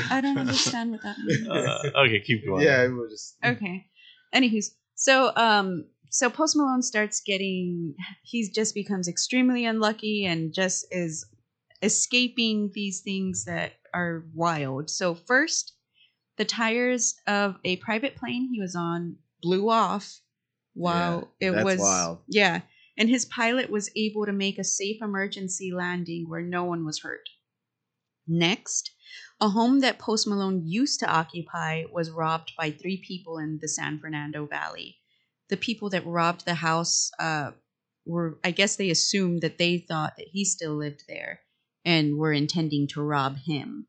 [0.09, 1.47] I don't understand what that means.
[1.47, 2.63] Uh, okay, keep going.
[2.63, 3.35] yeah, it was just.
[3.43, 3.85] Okay.
[4.33, 10.85] Anywho's, so um, so Post Malone starts getting, he just becomes extremely unlucky and just
[10.91, 11.25] is
[11.81, 14.89] escaping these things that are wild.
[14.89, 15.73] So first,
[16.37, 20.21] the tires of a private plane he was on blew off
[20.73, 22.19] while Yeah, it that's was wild.
[22.27, 22.61] yeah,
[22.97, 27.01] and his pilot was able to make a safe emergency landing where no one was
[27.01, 27.27] hurt.
[28.27, 28.91] Next,
[29.39, 33.67] a home that Post Malone used to occupy was robbed by three people in the
[33.67, 34.97] San Fernando Valley.
[35.49, 37.51] The people that robbed the house uh,
[38.05, 41.41] were, I guess, they assumed that they thought that he still lived there
[41.85, 43.87] and were intending to rob him.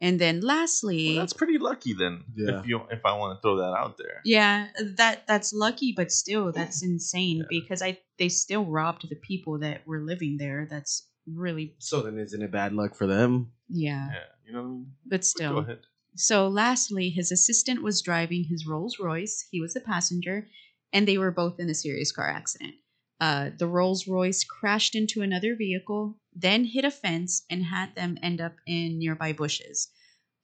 [0.00, 2.24] And then lastly, Well, that's pretty lucky then.
[2.34, 2.58] Yeah.
[2.60, 4.20] If you if I want to throw that out there.
[4.24, 4.66] yeah,
[4.96, 7.44] that that's lucky, but still, that's insane Yeah.
[7.48, 10.66] because I they still robbed the people that were living there.
[10.68, 13.52] That's really So then, isn't it bad luck for them?
[13.68, 14.18] yeah, Yeah.
[14.44, 14.92] You know what I mean?
[15.06, 15.52] but still.
[15.52, 15.78] Go ahead.
[16.16, 19.46] So, lastly, his assistant was driving his Rolls Royce.
[19.50, 20.46] He was the passenger,
[20.92, 22.74] and they were both in a serious car accident.
[23.22, 28.18] Uh, the Rolls Royce crashed into another vehicle, then hit a fence, and had them
[28.20, 29.90] end up in nearby bushes.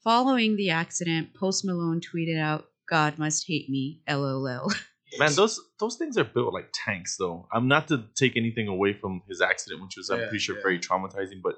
[0.05, 4.71] Following the accident, Post Malone tweeted out, God must hate me, lol.
[5.19, 7.49] Man, those those things are built like tanks, though.
[7.53, 10.55] I'm not to take anything away from his accident, which was I'm Yeah, pretty sure
[10.55, 10.63] yeah.
[10.63, 11.55] very traumatizing, but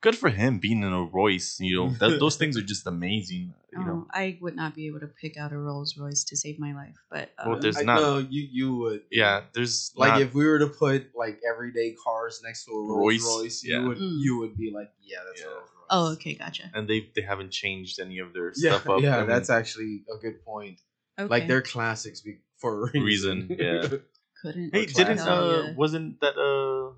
[0.00, 1.58] good for him being in a Royce.
[1.60, 3.54] You know, that, those things are just amazing.
[3.72, 6.36] You know, Oh, I would not be able to pick out a Rolls Royce to
[6.36, 9.02] save my life, but uh, Well, there's I, not- No, you you would.
[9.10, 9.42] yeah.
[9.52, 12.98] There's Like not- if we were to put like everyday cars next to a Rolls
[12.98, 13.80] Royce, Royce, yeah.
[13.80, 14.16] you would Mm.
[14.24, 15.48] you would be like, yeah, that's Yeah.
[15.48, 15.86] a Rolls Royce.
[15.90, 16.70] oh, okay, gotcha.
[16.74, 19.02] and they they haven't changed any of their Yeah, stuff up.
[19.02, 20.80] yeah, I mean, that's actually a good point.
[21.18, 21.28] Okay.
[21.28, 22.22] Like they're classics
[22.58, 23.88] for a Reason, yeah.
[24.42, 24.74] couldn't.
[24.74, 26.96] Hey, didn't uh wasn't that uh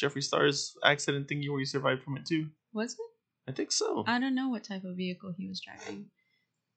[0.00, 2.48] Jeffree Star's accident thingy where he survived from it too?
[2.72, 3.50] was it?
[3.50, 4.04] I think so.
[4.06, 6.06] I don't know what type of vehicle he was driving.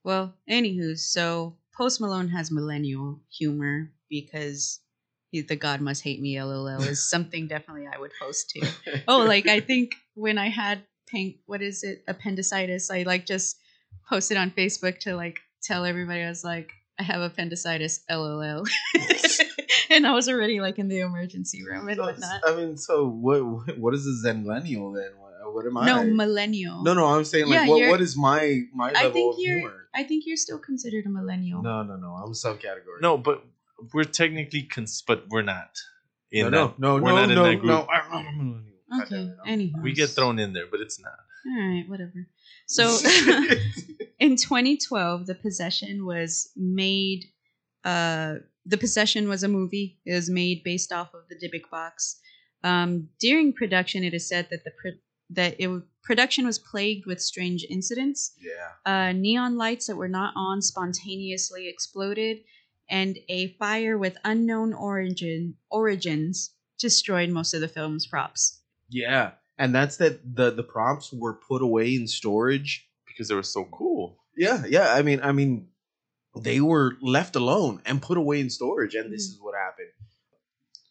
[0.04, 4.80] Well, anywho, so Post Malone has millennial humor because
[5.30, 8.68] he, the God must hate me lol is something definitely I would post to.
[9.08, 13.58] Oh, like I think when I had pink, what is it, appendicitis, I like just
[14.10, 16.72] posted on Facebook to like tell everybody I was like,
[17.02, 18.64] I have appendicitis, lol.
[19.90, 22.42] and I was already like in the emergency room and So, whatnot.
[22.46, 23.40] I mean, so what?
[23.80, 25.12] What is a Zenlennial then?
[25.20, 25.86] What, what am I?
[25.88, 26.84] No, millennial.
[26.84, 27.06] no, no.
[27.08, 29.58] I'm saying like, Yeah, what, you're- what is my my I level think of you're.
[29.60, 29.88] humor?
[29.96, 31.64] I think you're still considered a millennial.
[31.64, 32.10] No, no, no.
[32.24, 33.02] I'm subcategory.
[33.02, 33.44] No, but
[33.94, 35.72] we're technically cons, but we're not
[36.32, 36.80] in no, that.
[36.80, 37.66] no, no, we're no, not in no, that group.
[37.66, 37.88] no.
[37.92, 38.68] I'm not a millennial.
[39.02, 39.10] Okay.
[39.10, 41.18] damn it, I'm- Anywho, We get thrown in there, but it's not.
[41.48, 42.28] All right, whatever.
[42.68, 42.84] So
[44.20, 47.26] in 2012, The Possession was made.
[47.84, 48.36] Uh,
[48.66, 50.00] the Possession was a movie.
[50.06, 52.20] It was made based off of the Dybbuk box.
[52.64, 55.00] Um, during production, it is said that the pro-
[55.32, 58.34] that it w- production was plagued with strange incidents.
[58.40, 58.70] yeah.
[58.86, 62.40] Uh, neon lights that were not on spontaneously exploded,
[62.90, 68.60] and a fire with unknown origin origins destroyed most of the film's props.
[68.90, 69.32] Yeah,
[69.62, 72.72] and that's that the the props were put away in storage.
[73.12, 74.04] because they were so cool.
[74.38, 74.88] Yeah, yeah.
[74.98, 75.68] I mean, I mean,
[76.48, 76.88] they were
[77.18, 79.34] left alone and put away in storage, and this Mhm.
[79.36, 79.92] is what happened.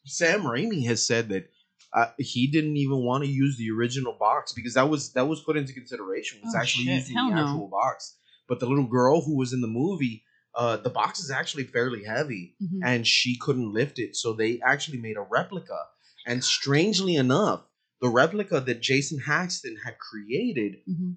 [0.04, 1.50] Sam Raimi has said that
[1.92, 5.40] uh, he didn't even want to use the original box because that was that was
[5.42, 6.40] put into consideration.
[6.44, 6.94] Was Oh, actually shit.
[7.02, 7.42] using Hell the no.
[7.42, 8.16] actual box,
[8.48, 10.22] but the little girl who was in the movie,
[10.54, 12.80] uh, the box is actually fairly heavy, Mhm.
[12.84, 15.78] and she couldn't lift it, so they actually made a replica.
[16.26, 17.62] And strangely enough,
[18.00, 21.16] the replica that Jason Haxton had created, Mhm.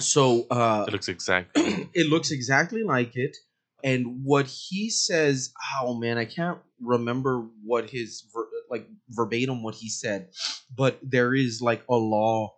[0.00, 1.88] so uh, It looks exactly.
[1.94, 3.36] it looks exactly like it.
[3.82, 9.74] And what he says, oh man, I can't remember what his ver- like verbatim what
[9.74, 10.30] he said,
[10.74, 12.54] but there is like a law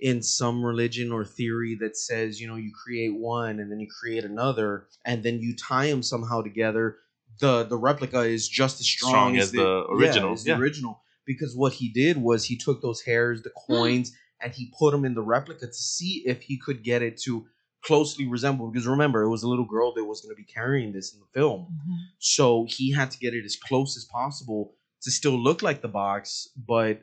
[0.00, 3.86] in some religion or theory that says, you know, you create one and then you
[4.00, 6.96] create another and then you tie them somehow together.
[7.38, 10.58] The the replica is just as strong, Strong as the original, as the yeah.
[10.58, 11.00] original.
[11.26, 13.74] Because what he did was he took those hairs, the hmm.
[13.74, 17.18] coins, and he put them in the replica to see if he could get it
[17.22, 17.46] to
[17.84, 20.92] closely resemble because remember it was a little girl that was going to be carrying
[20.92, 21.60] this in the film.
[21.62, 21.94] Mm-hmm.
[22.18, 25.88] So he had to get it as close as possible to still look like the
[25.88, 27.02] box but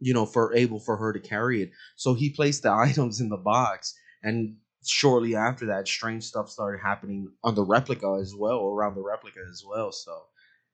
[0.00, 1.70] you know for able for her to carry it.
[1.96, 6.80] So he placed the items in the box and shortly after that strange stuff started
[6.82, 10.22] happening on the replica as well around the replica as well so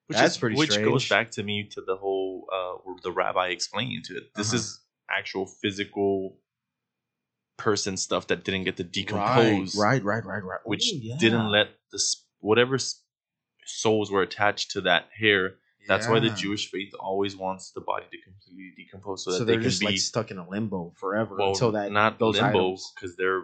[0.09, 3.49] Which That's is, pretty Which goes back to me to the whole uh, the rabbi
[3.49, 4.35] explaining to it.
[4.35, 4.57] This Uh-huh.
[4.57, 4.81] is
[5.11, 6.39] actual physical
[7.59, 11.17] person stuff that didn't get to decompose, right right right right which Ooh, yeah.
[11.19, 12.01] didn't let the
[12.39, 12.79] whatever
[13.67, 15.57] souls were attached to that hair.
[15.89, 19.45] That's why the Jewish faith always wants the body to completely decompose so so, that
[19.47, 22.41] they can just be like stuck in a limbo forever well, until that not those
[22.41, 23.43] limbo because they're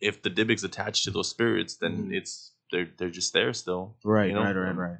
[0.00, 2.14] if the Dybbuk's attached to those spirits, then Mhm.
[2.14, 3.96] it's they're they're just there still.
[4.04, 4.42] right you know?
[4.42, 4.98] right right right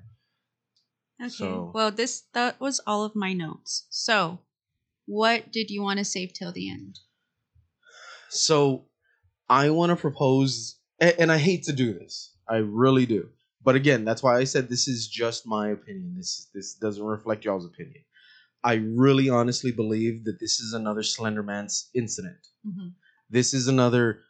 [1.20, 1.30] Okay.
[1.30, 3.86] So- Well, this that was all of my notes.
[3.90, 4.40] So,
[5.06, 6.98] what did you want to save till the end?
[8.30, 8.86] So
[9.48, 13.30] I want to propose, and, and I hate to do this, I really do,
[13.62, 16.14] But again, that's why I said this is just my opinion.
[16.16, 18.04] This this doesn't reflect y'all's opinion.
[18.62, 22.48] I really honestly believe that this is another Slenderman's incident.
[22.66, 22.94] Mhm.
[23.30, 24.20] This is another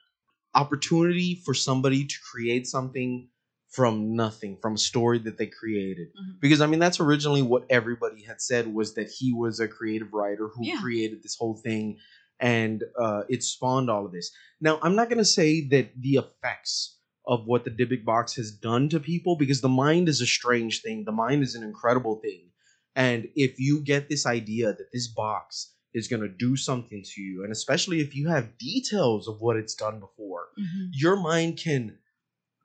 [0.55, 3.29] opportunity for somebody to create something
[3.75, 6.09] from nothing, from a story that they created.
[6.15, 6.41] Mhm.
[6.41, 10.13] Because I mean that's originally what everybody had said was that he was a creative
[10.13, 10.81] writer who Yeah.
[10.81, 11.99] created this whole thing
[12.41, 14.31] and uh, it spawned all of this.
[14.61, 18.51] Now, I'm not going to say that the effects of what the Dybbuk box has
[18.51, 21.05] done to people because the mind is a strange thing.
[21.05, 22.51] The mind is an incredible thing.
[22.97, 27.21] And if you get this idea that this box is going to do something to
[27.23, 30.91] you, and especially if you have details of what it's done before, Mhm.
[30.93, 31.99] your mind can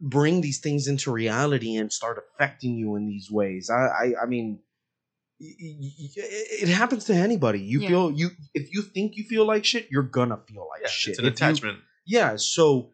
[0.01, 3.69] bring these things into reality and start affecting you in these ways.
[3.69, 4.59] I, I, I mean,
[5.39, 7.59] it happens to anybody.
[7.59, 7.87] You Yeah.
[7.89, 11.09] feel you if you think you feel like shit, you're gonna feel like Yeah, shit.
[11.11, 11.79] it's an If you- attachment.
[12.05, 12.35] yeah.
[12.37, 12.93] So,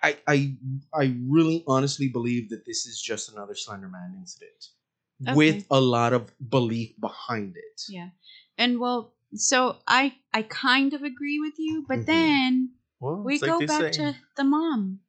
[0.00, 0.56] I, I,
[0.94, 4.68] I really honestly believe that this is just another Slenderman incident
[5.36, 7.82] with a lot of belief behind it.
[7.88, 8.10] Yeah.
[8.58, 12.06] And well, so I I kind of agree with you, but Mhm.
[12.06, 12.70] then
[13.00, 13.98] Well, we it's like go back say.
[14.02, 15.00] to the mom.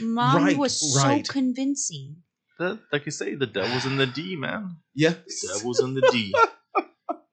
[0.00, 1.26] Mom Right, was so right.
[1.28, 2.16] convincing.
[2.58, 4.76] The- like you say, the devil's in the D, man.
[4.94, 5.10] Yeah.
[5.26, 6.34] The devil's in the D.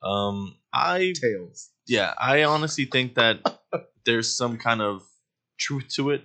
[0.03, 1.71] Um, I Tails.
[1.87, 3.39] yeah, I honestly think that
[4.05, 5.01] there's some kind of
[5.57, 6.21] truth to it.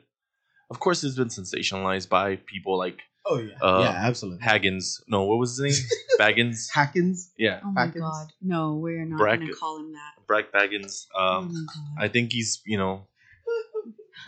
[0.70, 3.54] Of course, it's been sensationalized by people like Oh yeah.
[3.62, 4.42] Uh, yeah, absolutely.
[4.44, 5.02] Haggins.
[5.08, 5.88] No, what was his name?
[6.20, 6.68] Baggins.
[6.70, 7.32] Hackins.
[7.38, 8.02] Yeah, Oh my Hackins?
[8.02, 8.26] god.
[8.42, 10.26] No, we're not going to call him that.
[10.26, 11.06] Brack Baggins.
[11.14, 12.04] oh Um, my god.
[12.04, 13.06] I think he's, you know,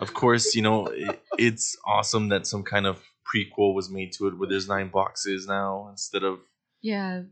[0.00, 3.02] of course, you know, it, it's awesome that some kind of
[3.34, 6.40] prequel was made to it where there's nine boxes now instead of
[6.82, 7.22] yeah.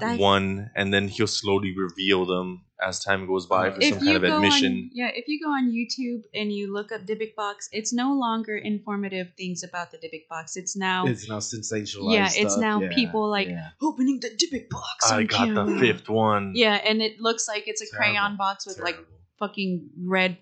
[0.00, 4.04] That- one, and then he'll slowly reveal them as time goes by for if some
[4.04, 4.72] you kind of admission.
[4.72, 8.12] on, yeah, if you go on YouTube and you look up Dybbuk box, it's no
[8.12, 10.56] longer informative things about the Dybbuk box.
[10.56, 12.12] It's now It's now sensationalized.
[12.14, 12.60] Yeah, it's stuff.
[12.60, 13.70] now Yeah, people like yeah.
[13.82, 15.10] opening the Dybbuk box.
[15.10, 16.52] I on got the fifth one.
[16.54, 18.98] Yeah, and it looks like it's a crayon box with like
[19.38, 20.38] fucking red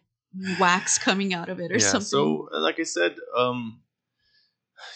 [0.61, 2.07] wax coming out of it or yeah, something.
[2.07, 3.80] So, uh, like I said, um,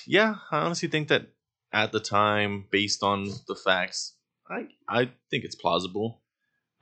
[0.07, 1.29] yeah, I honestly think that
[1.73, 4.15] at the time, based on the facts,
[4.49, 6.23] I I think it's plausible.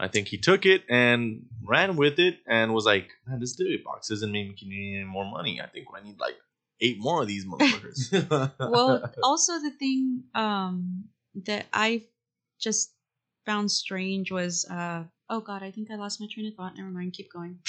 [0.01, 3.83] I think he took it and ran with it and was like, "Man, this Diddy
[3.85, 5.61] box isn't making me any more money.
[5.61, 6.37] I think I need like
[6.81, 11.05] eight more of these motherfuckers." well, also the thing um
[11.47, 12.05] that I
[12.59, 12.93] just
[13.45, 16.77] found strange was uh oh god, I think I lost my train of thought.
[16.77, 17.59] Never mind, keep going.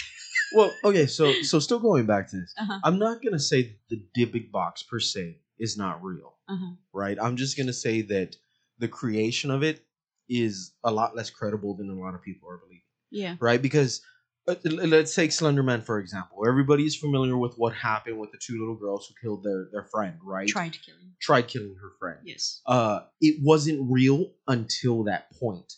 [0.53, 2.79] well, okay, so so still going back to this, Uh-huh.
[2.83, 6.73] I'm not gonna say the Dybbuk box per se is not real, Uh-huh.
[6.93, 7.17] right?
[7.21, 8.37] I'm just gonna say that
[8.77, 9.85] the creation of it
[10.29, 13.35] is a lot less credible than a lot of people are believing, Yeah.
[13.39, 13.61] right?
[13.61, 14.01] Because
[14.47, 16.47] uh, let's take Slenderman for example.
[16.47, 20.17] Everybody's familiar with what happened with the two little girls who killed their their friend,
[20.23, 20.47] right?
[20.47, 21.13] Tried to kill him.
[21.21, 22.19] Tried killing her friend.
[22.23, 22.61] Yes.
[22.65, 25.73] uh it wasn't real until that point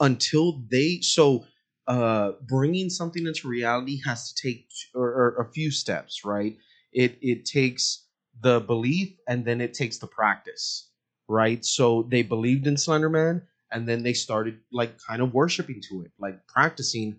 [0.00, 1.44] until they so
[1.88, 6.56] uh bringing something into reality has to take or, or a few steps right
[6.92, 8.04] it it takes
[8.40, 10.90] the belief and then it takes the practice
[11.28, 16.02] right so they believed in slenderman and then they started like kind of worshiping to
[16.02, 17.16] it like practicing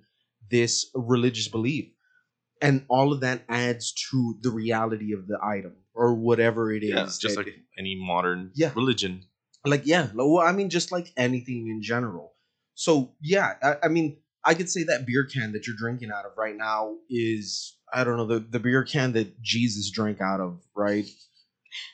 [0.52, 1.90] this religious belief
[2.62, 6.94] and all of that adds to the reality of the item or whatever it is
[6.94, 8.72] yeah, just like any modern Yeah.
[8.76, 9.24] religion.
[9.66, 12.34] like yeah well i mean just like anything in general
[12.76, 16.26] so yeah I, I mean i could say that beer can that you're drinking out
[16.26, 20.40] of right now is i don't know the, the beer can that jesus drank out
[20.40, 21.08] of right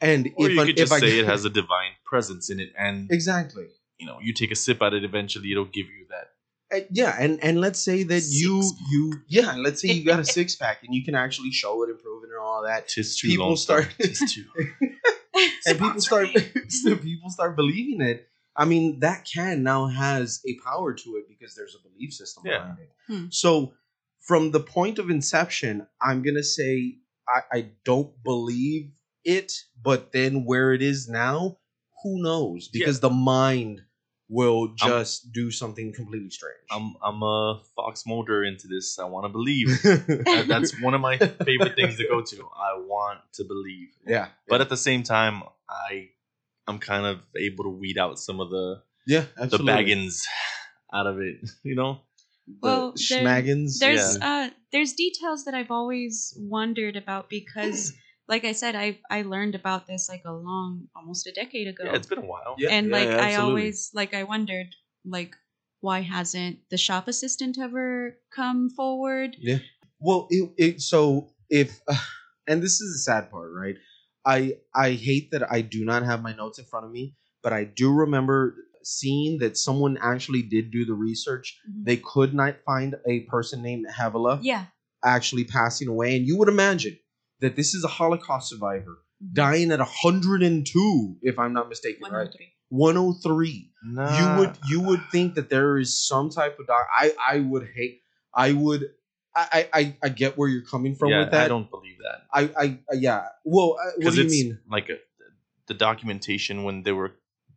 [0.02, 2.72] and Or you I- could just I- say it has a divine presence in it,
[2.78, 3.68] and exactly
[3.98, 6.76] you know, you take a sip at it, eventually it'll give you that.
[6.78, 8.88] Uh, yeah and and let's say that you Six-pack.
[8.92, 11.90] you yeah let's say you got a six pack and you can actually show it
[11.90, 13.56] and prove it and all that Tis too People long.
[13.56, 14.46] start- Tis too.
[15.66, 18.28] and people start people start believing it.
[18.58, 22.44] I mean, that can now has a power to it because there's a belief system
[22.46, 22.60] Yeah.
[22.60, 22.90] behind it.
[23.08, 23.26] Hmm.
[23.30, 23.74] So,
[24.22, 26.98] from the point of inception, I'm gonna say
[27.28, 28.92] I, I don't believe
[29.24, 29.52] it,
[29.82, 31.58] but then where it is now,
[32.04, 32.68] who knows?
[32.70, 33.82] Because the mind
[34.28, 36.58] will just do something completely strange.
[36.72, 38.98] I'm I'm a Fox Mulder into this.
[38.98, 39.68] I want to believe.
[39.84, 42.38] That- That's one of my favorite things to go to.
[42.56, 46.10] I want to believe, yeah, but at the same time, I
[46.68, 50.22] I'm kind of able to weed out some of the yeah, the baggins
[50.94, 51.38] out of it.
[51.64, 52.02] You know,
[52.62, 53.80] Well, the there- schmaggins.
[53.80, 54.46] There's Yeah.
[54.48, 57.94] uh there's details that I've always wondered about because
[58.28, 61.84] like I said I I learned about this like a long almost a decade ago.
[61.86, 62.56] yeah, it's been a while.
[62.58, 64.68] Yeah, and like yeah, I always like I wondered
[65.06, 65.36] like
[65.82, 69.36] why hasn't the shop assistant ever come forward?
[69.40, 69.60] Yeah.
[70.00, 71.80] Well, it, it so if
[72.48, 73.76] and this is the sad part, right?
[74.26, 77.54] I I hate that I do not have my notes in front of me, but
[77.54, 81.60] I do remember seeing that someone actually did do the research.
[81.70, 81.86] Mhm.
[81.86, 84.66] They could not find a person named Havela yeah.
[85.04, 86.98] actually passing away, and you would imagine
[87.42, 89.34] that this is a Holocaust survivor Mhm.
[89.34, 92.12] dying at 102, if I'm not mistaken, right?
[92.12, 92.54] 103.
[92.70, 94.18] 103 Nah.
[94.18, 96.88] you would you would think that there is some type of doc.
[96.96, 98.02] I I would hate.
[98.34, 98.90] I would.
[99.36, 101.46] I I I- get where you're coming from yeah, with that.
[101.46, 102.22] I don't believe that.
[102.34, 103.28] I I, I yeah.
[103.44, 104.60] Well, uh, what do you mean?
[104.70, 104.98] like a,
[105.68, 107.12] the documentation when they were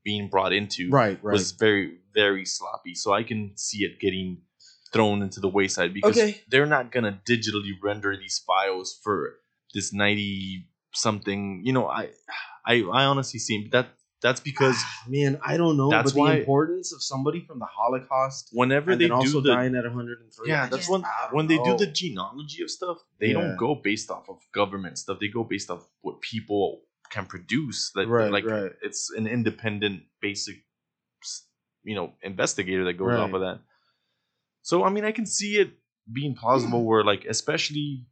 [0.05, 1.33] being brought into Right, right.
[1.33, 2.95] was very very sloppy.
[2.95, 4.39] So I can see it getting
[4.93, 6.41] thrown into the wayside because Okay.
[6.49, 9.35] they're not gonna digitally render these files for
[9.75, 11.63] this ninety something.
[11.65, 12.09] You know, I
[12.67, 13.89] I I honestly see that
[14.21, 15.91] that's because ah, Man, I don't know.
[15.91, 19.41] That's but why- the importance of somebody from the Holocaust whenever and they then also
[19.41, 20.49] do the dying at 103.
[20.49, 21.03] yeah, that's when
[21.33, 23.35] when they do the genealogy of stuff, they Yeah.
[23.35, 25.19] don't go based off of government stuff.
[25.21, 27.93] They go based off what people can produce.
[27.95, 28.73] Like, Right, like right.
[28.83, 30.57] it's an independent, basic,
[31.85, 33.61] you know, investigator that goes off of that.
[34.63, 35.71] So I mean, I can see it
[36.13, 38.05] being plausible where, like, especially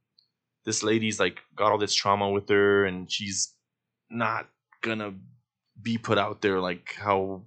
[0.65, 3.55] this lady's like got all this trauma with her, and she's
[4.11, 4.49] not
[4.83, 5.15] gonna
[5.81, 7.43] be put out there like how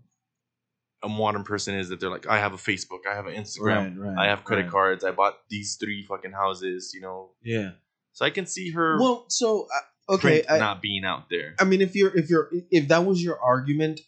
[1.02, 1.90] a modern person is.
[1.90, 3.98] That they're like, I have a Facebook, I have an Instagram.
[3.98, 4.26] Right, right.
[4.26, 4.72] I have credit right.
[4.72, 5.04] cards.
[5.04, 7.32] I bought these three fucking houses, you know.
[7.44, 7.72] Yeah.
[8.14, 9.68] So I can see her Well, so
[10.10, 10.44] uh, okay.
[10.50, 11.56] I, not being out there.
[11.60, 14.02] I mean, if you're if you're if that was your argument,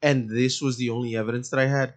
[0.00, 1.94] and this was the only evidence that I had,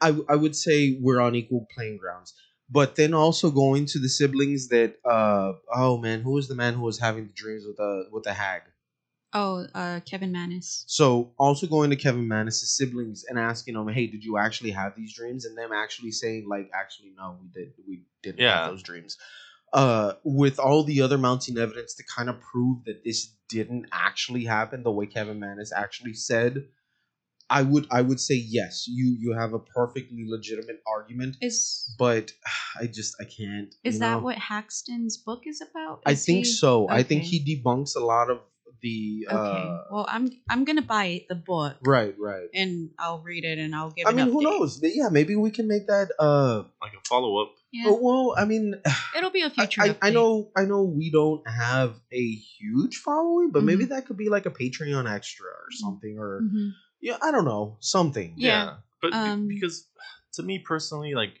[0.00, 2.34] I I would say we're on equal playing grounds.
[2.70, 6.74] But then also going to the siblings that uh oh man, who was the man
[6.74, 8.62] who was having the dreams with the with the hag?
[9.34, 10.84] Oh, uh, Kevin Mannis.
[10.86, 14.94] So also going to Kevin Mannis' siblings and asking them, hey, did you actually have
[14.94, 15.46] these dreams?
[15.46, 18.64] And them actually saying like, actually no, we did we didn't Yeah.
[18.64, 19.16] have those dreams.
[19.72, 24.44] Uh, with all the other mounting evidence to kind of prove that this didn't actually
[24.44, 26.66] happen the way Kevin Mannis actually said,
[27.48, 32.32] I would I would say yes, you you have a perfectly legitimate argument, Is but
[32.78, 33.74] I just I can't.
[33.82, 34.24] is you that know?
[34.24, 36.02] what Haxton's book is about?
[36.04, 36.88] I think he- so.
[36.88, 38.40] I think he debunks a lot of
[38.82, 39.26] the.
[39.30, 39.36] Okay.
[39.36, 42.48] Uh, well, I'm I'm gonna buy the book right, right.
[42.54, 44.06] and I'll read it and I'll give.
[44.06, 44.80] I an mean, who knows?
[44.82, 46.10] Yeah, maybe we can make that.
[46.18, 47.52] Uh, Like a follow up.
[47.72, 48.74] Yeah, oh, well, I mean,
[49.16, 49.80] it'll be a future.
[49.80, 50.12] I, I update.
[50.14, 53.94] know, I know, we don't have a huge following, but maybe Mm-hmm.
[53.94, 56.72] that could be like a Patreon extra or something, or Mhm.
[57.00, 58.34] yeah, I don't know, something.
[58.36, 58.76] Yeah.
[59.00, 59.88] But be- Um, because
[60.34, 61.40] to me personally, like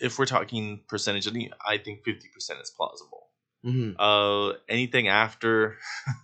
[0.00, 3.23] if we're talking percentage, I think I think fifty percent is plausible.
[3.64, 5.76] Hmm Uh anything after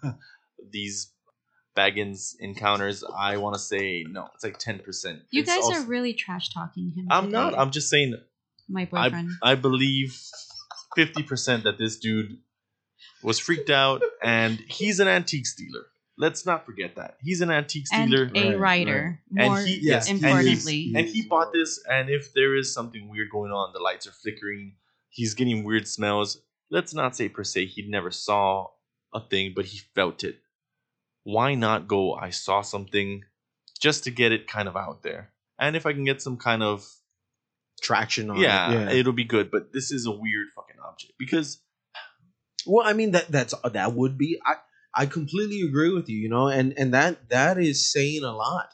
[0.70, 1.12] these
[1.76, 4.28] Baggins encounters, I wanna say no.
[4.34, 5.22] It's like ten percent.
[5.30, 7.06] You guys are really trash talking him.
[7.10, 7.56] I'm not.
[7.58, 8.14] I'm just saying
[8.68, 9.30] my boyfriend.
[9.42, 10.20] I believe
[10.96, 12.38] fifty percent that this dude
[13.22, 15.86] was freaked out and he's an antique stealer.
[16.18, 19.20] Let's not forget that he's an antique and stealer, a Right, writer.
[19.36, 21.80] And More he- yes, importantly, he's- and he bought this.
[21.88, 24.76] And if there is something weird going on, the lights are flickering.
[25.08, 26.42] He's getting weird smells.
[26.70, 28.68] Let's not say per se he never saw
[29.12, 30.36] a thing, but he felt it.
[31.24, 32.14] Why not go?
[32.14, 33.24] I saw something,
[33.80, 35.32] just to get it kind of out there.
[35.58, 36.86] And if I can get some kind of
[37.82, 38.90] Traction on it, yeah, yeah.
[38.92, 39.50] it'll be good.
[39.50, 41.62] But this is a weird fucking object because
[42.66, 44.56] Well, I mean that that's that would be I
[44.94, 48.68] I completely agree with you, you know, and and that that is saying a lot.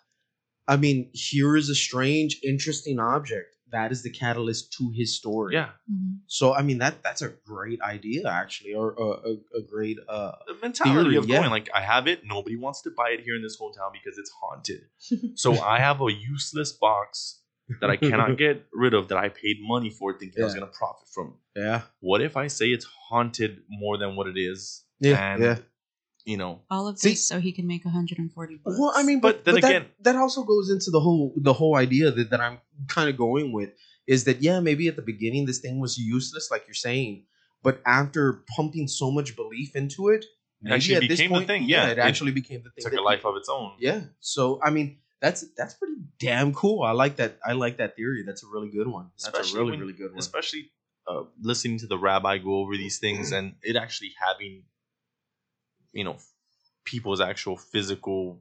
[0.67, 5.55] I mean, here is a strange, interesting object that is the catalyst to his story.
[5.55, 6.19] yeah, Mhm.
[6.27, 10.33] So I mean that that's a great idea actually, or a, a, a great uh
[10.47, 11.39] the mentality Theory, of yeah.
[11.39, 12.21] going like I have it.
[12.25, 14.81] Nobody wants to buy it here in this hotel because it's haunted.
[15.43, 17.41] so I have a useless box
[17.81, 20.71] that I cannot get rid of that I paid money for, thinking I was going
[20.73, 21.35] to profit from.
[21.57, 24.85] yeah What if I say it's haunted more than what it is?
[25.01, 25.59] yeah and yeah.
[26.27, 28.77] You know, all of See- this so he can make 140 bucks.
[28.79, 31.33] Well, I mean, But but, then but that- again- that, also goes into the whole
[31.37, 32.59] the whole idea that, that I'm
[32.89, 33.71] kind of going with
[34.07, 37.25] is that yeah, maybe at the beginning this thing was useless, like you're saying,
[37.63, 40.25] but after pumping so much belief into it,
[40.63, 41.89] maybe actually at this became the point, thing, yeah.
[41.89, 42.83] it, It actually became the thing.
[42.85, 43.73] took that a life people- of its own.
[43.79, 44.01] Yeah.
[44.21, 46.83] So I mean, that's that's pretty damn cool.
[46.83, 47.39] I like that.
[47.45, 48.23] I like that theory.
[48.27, 49.07] That's a really good one.
[49.15, 50.19] That's Especially a really when- really good one.
[50.19, 50.71] Especially
[51.09, 54.65] uh, listening to the rabbi go over these things and it actually having,
[55.97, 56.17] you know,
[56.85, 58.41] people's actual physical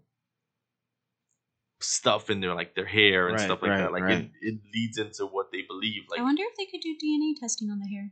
[1.79, 3.91] stuff in there, like their hair and Right, stuff like right, that.
[3.91, 4.17] Like right.
[4.19, 6.03] it, it leads into what they believe.
[6.09, 8.11] Like I wonder if they could do DNA testing on the hair.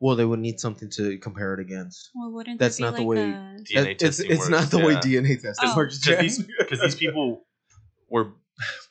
[0.00, 2.10] Well, they would need something to compare it against.
[2.14, 4.70] Well, wouldn't That's not be the way- a- DNA That- it's testing it's works, not
[4.70, 4.94] the way.
[4.96, 5.76] DNA testing Oh.
[5.76, 5.98] works.
[6.04, 6.46] because these,
[6.82, 7.44] these people
[8.08, 8.32] were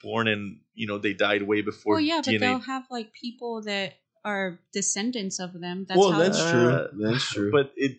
[0.02, 3.62] born and you know they died way before Well, yeah, but they'll have like people
[3.64, 3.94] that
[4.26, 5.86] are descendants of them.
[5.88, 6.52] That's well, how that's Uh,
[6.92, 7.12] true.
[7.12, 7.52] That's true.
[7.52, 7.98] But it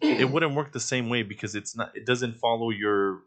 [0.00, 3.22] it wouldn't work the same way because it's not it doesn't follow your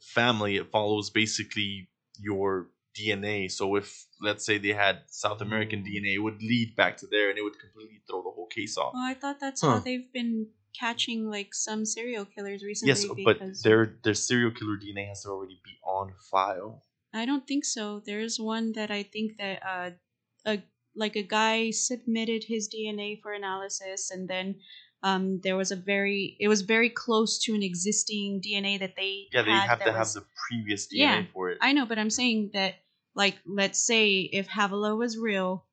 [0.00, 1.88] family it follows basically
[2.18, 6.96] your dna so if let's say they had south american dna it would lead back
[6.96, 9.60] to there and it would completely throw the whole case off Well, I thought that's
[9.60, 9.74] Huh.
[9.78, 10.48] how they've been
[10.78, 12.88] catching like some serial killers recently.
[12.88, 17.46] yes but their their serial killer dna has to already be on file I don't
[17.46, 18.00] think so.
[18.04, 19.90] There's one that I think that uh,
[20.44, 20.62] a
[20.94, 24.60] like a guy submitted his DNA for analysis, and then
[25.02, 29.26] um, there was a very it was very close to an existing DNA that they
[29.32, 31.86] yeah they had have that to have the previous dna Yeah, for it I know,
[31.86, 32.74] but I'm saying that,
[33.14, 35.64] like, let's say if Havela was real,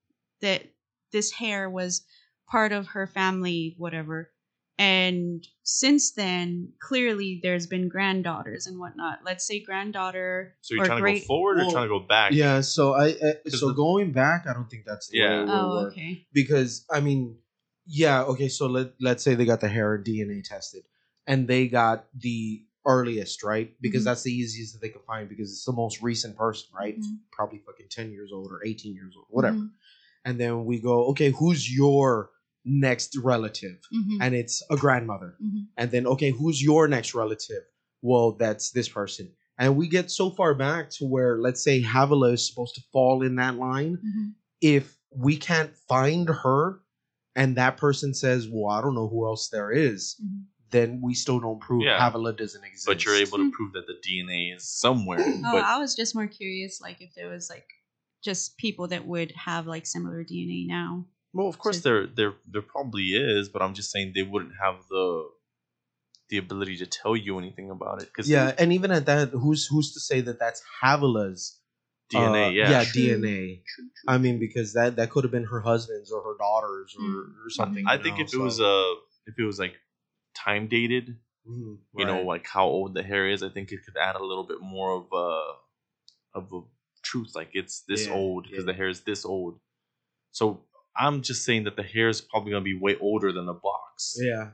[0.42, 0.64] that
[1.12, 2.04] this hair was
[2.48, 4.32] part of her family, whatever.
[4.78, 9.20] And since then, clearly there's been granddaughters and whatnot.
[9.24, 12.06] Let's say granddaughter so you're or trying to go forward Well, or trying to go
[12.06, 15.18] back Yeah, so I uh, 'Cause so the- going back, I don't think that's the
[15.18, 15.30] Yeah.
[15.30, 15.94] way it would Oh, work.
[15.94, 16.28] okay.
[16.34, 17.38] because I mean,
[17.86, 18.48] yeah, okay.
[18.50, 20.84] So let let's say they got the hair DNA tested,
[21.28, 23.74] and they got the earliest, right?
[23.82, 24.06] Because Mhm.
[24.06, 26.98] that's the easiest that they can find because it's the most recent person, right?
[27.00, 27.20] Mhm.
[27.32, 29.58] probably fucking ten years old or eighteen years old, whatever.
[29.58, 29.72] Mhm.
[30.24, 32.32] And then we go, okay, who's your
[32.64, 33.78] next relative?
[33.94, 34.18] Mhm.
[34.22, 35.36] And it's a grandmother.
[35.44, 35.68] Mhm.
[35.78, 37.64] And then okay, who's your next relative?
[38.02, 39.32] Well, that's this person.
[39.58, 43.24] And we get so far back to where let's say Havela is supposed to fall
[43.24, 44.34] in that line Mhm.
[44.62, 46.82] if we can't find her
[47.36, 50.44] and that person says, Well, I don't know who else there is, Mhm.
[50.72, 52.00] then we still don't prove Yeah.
[52.00, 52.86] Havela doesn't exist.
[52.88, 53.52] but you're able to Hmm.
[53.52, 57.14] prove that the dna is somewhere Oh, but I was just more curious, like if
[57.16, 57.68] there was like
[58.24, 61.06] just people that would have like similar DNA now.
[61.34, 64.54] Well, of course So- there there there probably is, but I'm just saying they wouldn't
[64.62, 65.30] have the
[66.30, 69.68] the ability to tell you anything about it because Yeah, and even at that, who's
[69.68, 71.60] who's to say that that's Havela's
[72.14, 73.02] DNA, uh, yeah, yeah, True.
[73.02, 73.62] DNA.
[74.08, 77.46] I mean, because that that could have been her husband's or her daughter's or, Mm.
[77.46, 77.86] or something.
[77.88, 78.96] I think know, if it was so- uh
[79.28, 79.76] if it was like
[80.36, 81.18] time dated,
[81.50, 84.24] Mhm, you know, like how old the hair is, I think it could add a
[84.24, 86.62] little bit more of a of a
[87.02, 87.34] truth.
[87.36, 88.72] Like it's this Yeah, old because yeah.
[88.72, 89.60] the hair is this old.
[90.32, 90.66] So
[90.98, 94.16] I'm just saying that the hair is probably gonna be way older than the box.
[94.22, 94.52] yeah,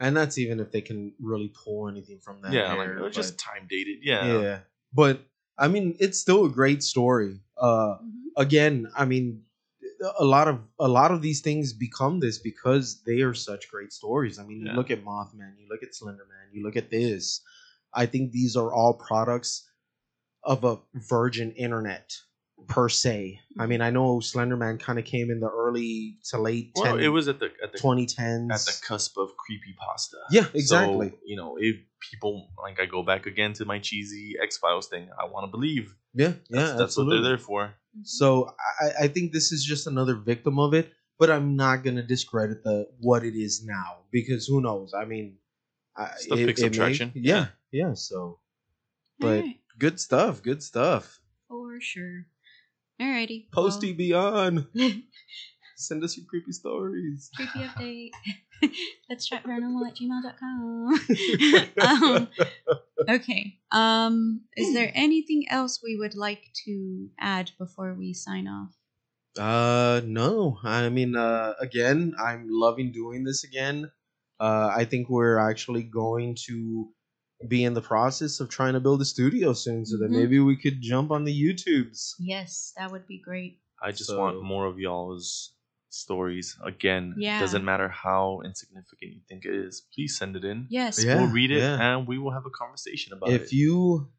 [0.00, 2.52] and that's even if they can really pull anything from that.
[2.52, 3.98] yeah, hair, like it was but- just time dated.
[4.02, 4.40] yeah.
[4.42, 4.60] Yeah,
[4.92, 5.20] but
[5.62, 7.38] I mean, it's still a great story.
[7.56, 7.94] Uh,
[8.36, 9.42] again, I mean,
[10.18, 13.92] a lot of a lot of these things become this because they are such great
[13.92, 14.40] stories.
[14.40, 17.40] I mean, you look at Mothman, you look at Slenderman, you look at this.
[17.94, 19.70] I think these are all products
[20.42, 22.12] of a virgin internet
[22.66, 23.40] per se.
[23.58, 27.08] I mean, I know Slenderman kind of came in the early to late well, it
[27.08, 28.52] was at the at the 2010s.
[28.52, 30.16] at the cusp of creepy pasta.
[30.30, 31.10] Yeah, exactly.
[31.10, 31.76] So, you know, if
[32.10, 35.50] people like I go back again to my cheesy X Files thing, I want to
[35.50, 37.64] believe yeah, that's, yeah, that's what they're there for.
[37.66, 38.02] Mm-hmm.
[38.04, 42.02] So I, I think this is just another victim of it, but I'm not gonna
[42.02, 44.94] discredit the what it is now because who knows?
[44.94, 45.36] I mean,
[45.96, 47.12] I, Stuff picks up may- traction.
[47.14, 47.94] yeah, yeah.
[47.94, 48.38] So,
[49.18, 50.42] but Alright, good stuff.
[50.42, 51.20] Good stuff.
[51.48, 52.26] for sure.
[53.00, 53.50] Alrighty.
[53.52, 54.66] Posty beyond.
[54.74, 54.90] well,
[55.76, 57.30] Send us your creepy stories.
[57.34, 58.10] creepy update.
[59.10, 61.00] Let's chat paranormal at gmail.com.
[61.80, 62.28] um,
[63.08, 63.58] okay.
[63.72, 68.70] Um, is there anything else we would like to add before we sign off?
[69.36, 70.58] Uh, no.
[70.62, 73.90] I mean, uh, again, I'm loving doing this again.
[74.38, 76.90] Uh, I think we're actually going to
[77.48, 80.20] be in the process of trying to build a studio soon, so that Mhm.
[80.20, 82.14] maybe we could jump on the YouTubes.
[82.18, 83.60] Yes, that would be great.
[83.82, 85.54] I just So- want more of y'all's
[85.88, 86.56] stories.
[86.64, 87.38] Again, Yeah.
[87.40, 89.82] doesn't matter how insignificant you think it is.
[89.94, 90.66] Please send it in.
[90.70, 91.04] Yes.
[91.04, 91.16] Yeah.
[91.16, 91.96] we'll read it yeah.
[91.96, 93.44] and we will have a conversation about if it.
[93.46, 94.10] If you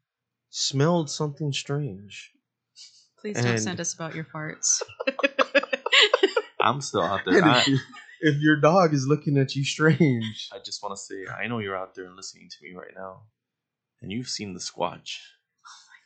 [0.50, 2.32] smelled something strange,
[3.18, 4.82] Please don't send us about your farts.
[6.60, 7.44] I'm still out there.
[7.44, 7.64] I,
[8.24, 11.60] if, your dog is looking at you strange, I just want to say, I know
[11.60, 13.24] you're out there and listening to me right now,
[14.02, 15.18] and you've seen the Squatch,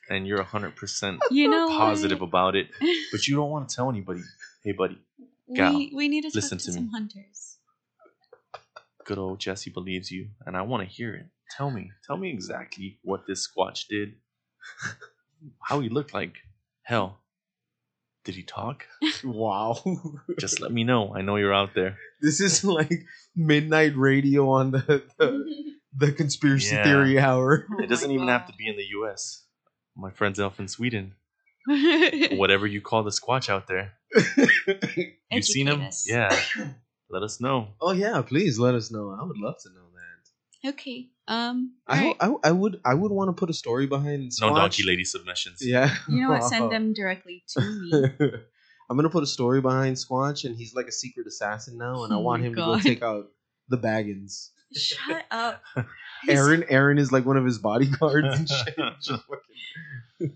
[0.10, 2.27] and you're 100% you know positive what?
[2.27, 2.68] about it,
[3.11, 4.22] but you don't want to tell anybody.
[4.64, 4.99] Hey, buddy,
[5.56, 6.89] gal, we, we need to listen talk to to, me.
[6.91, 7.57] hunters.
[9.06, 11.26] good old Jesse believes you, and I want to hear it.
[11.56, 14.15] Tell me, tell me exactly what this Squatch did,
[15.64, 16.35] how he looked like.
[16.84, 17.19] Hell,
[18.28, 18.84] did he talk?
[19.24, 19.82] wow,
[20.38, 21.16] Just let me know.
[21.16, 21.98] I know you're out there.
[22.22, 22.91] this is like
[23.36, 25.45] midnight radio on the the,
[25.98, 26.84] the conspiracy Yeah.
[26.84, 27.66] theory hour.
[27.72, 29.45] Oh It doesn't my even have to be in the U.S.
[29.95, 31.16] My friend's elf in Sweden.
[32.32, 33.94] Whatever you call the Squatch out there.
[35.32, 35.82] You seen him?
[35.82, 36.06] Us.
[36.10, 36.30] Yeah.
[37.10, 37.70] Let us know.
[37.82, 39.16] oh yeah, please let us know.
[39.18, 39.87] I would love to know that.
[40.66, 41.10] Okay.
[41.28, 41.74] Um.
[41.88, 42.16] I, alright.
[42.22, 45.04] ho- I I would I would want to put a story behind No donkey lady
[45.04, 45.60] submissions.
[45.62, 45.94] Yeah.
[46.08, 46.44] You know what?
[46.44, 47.92] Send them directly to me.
[48.90, 52.14] I'm gonna put a story behind Squatch, and he's like a secret assassin now, and
[52.14, 52.78] I Oh want him God.
[52.78, 53.28] to go take out
[53.70, 54.50] the Baggins.
[54.74, 55.62] Shut up.
[56.30, 58.76] Aaron, Aaron is like one of his bodyguards and shit.
[59.02, 59.24] Just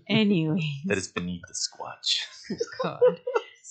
[0.08, 0.60] Anyway.
[0.86, 2.18] that is beneath the squatch.
[2.82, 3.00] God.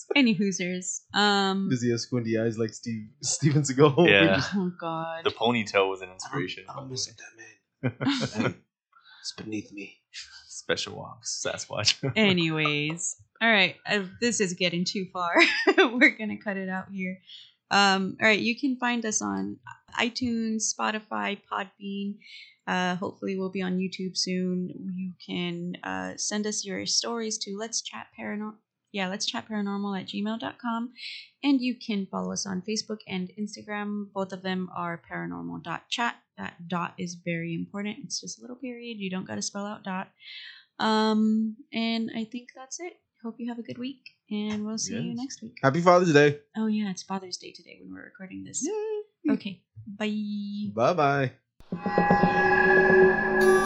[0.16, 1.02] Any hoosers.
[1.14, 1.70] Um.
[1.70, 4.10] Does he have squinty eyes like Steve Steven Seagal?
[4.10, 4.36] Yeah.
[4.36, 5.26] Just, Oh God.
[5.26, 6.66] The ponytail was an inspiration.
[6.70, 8.42] I'm, I'm missing that man.
[8.44, 8.56] Man,
[9.22, 9.98] it's beneath me.
[10.48, 11.96] Special walks, Sasquatch.
[12.16, 13.76] Anyways, all right.
[13.86, 15.34] Uh, this is getting too far.
[15.78, 17.18] We're gonna cut it out here.
[17.72, 19.58] Um, all right, you can find us on
[19.98, 22.18] iTunes, Spotify, Podbean.
[22.68, 24.70] Uh, hopefully, we'll be on YouTube soon.
[24.96, 28.56] You can uh, send us your stories to let's chat paranormal.
[28.92, 30.92] Yeah, let's chat paranormal at gmail.com.
[31.44, 34.12] And you can follow us on Facebook and Instagram.
[34.14, 36.16] Both of them are paranormal.chat.
[36.38, 37.98] That dot is very important.
[38.04, 38.98] It's just a little period.
[39.00, 40.10] You don't got to spell out dot.
[40.80, 42.94] Um, and I think that's it.
[43.24, 44.02] Hope you have a good week,
[44.32, 45.54] and we'll see you next week.
[45.62, 46.40] Happy Father's Day.
[46.58, 48.68] Oh yeah, it's Father's Day today when we're recording this.
[48.68, 49.34] Yay.
[49.34, 50.72] Okay, bye.
[50.74, 51.30] Bye
[53.32, 53.58] bye.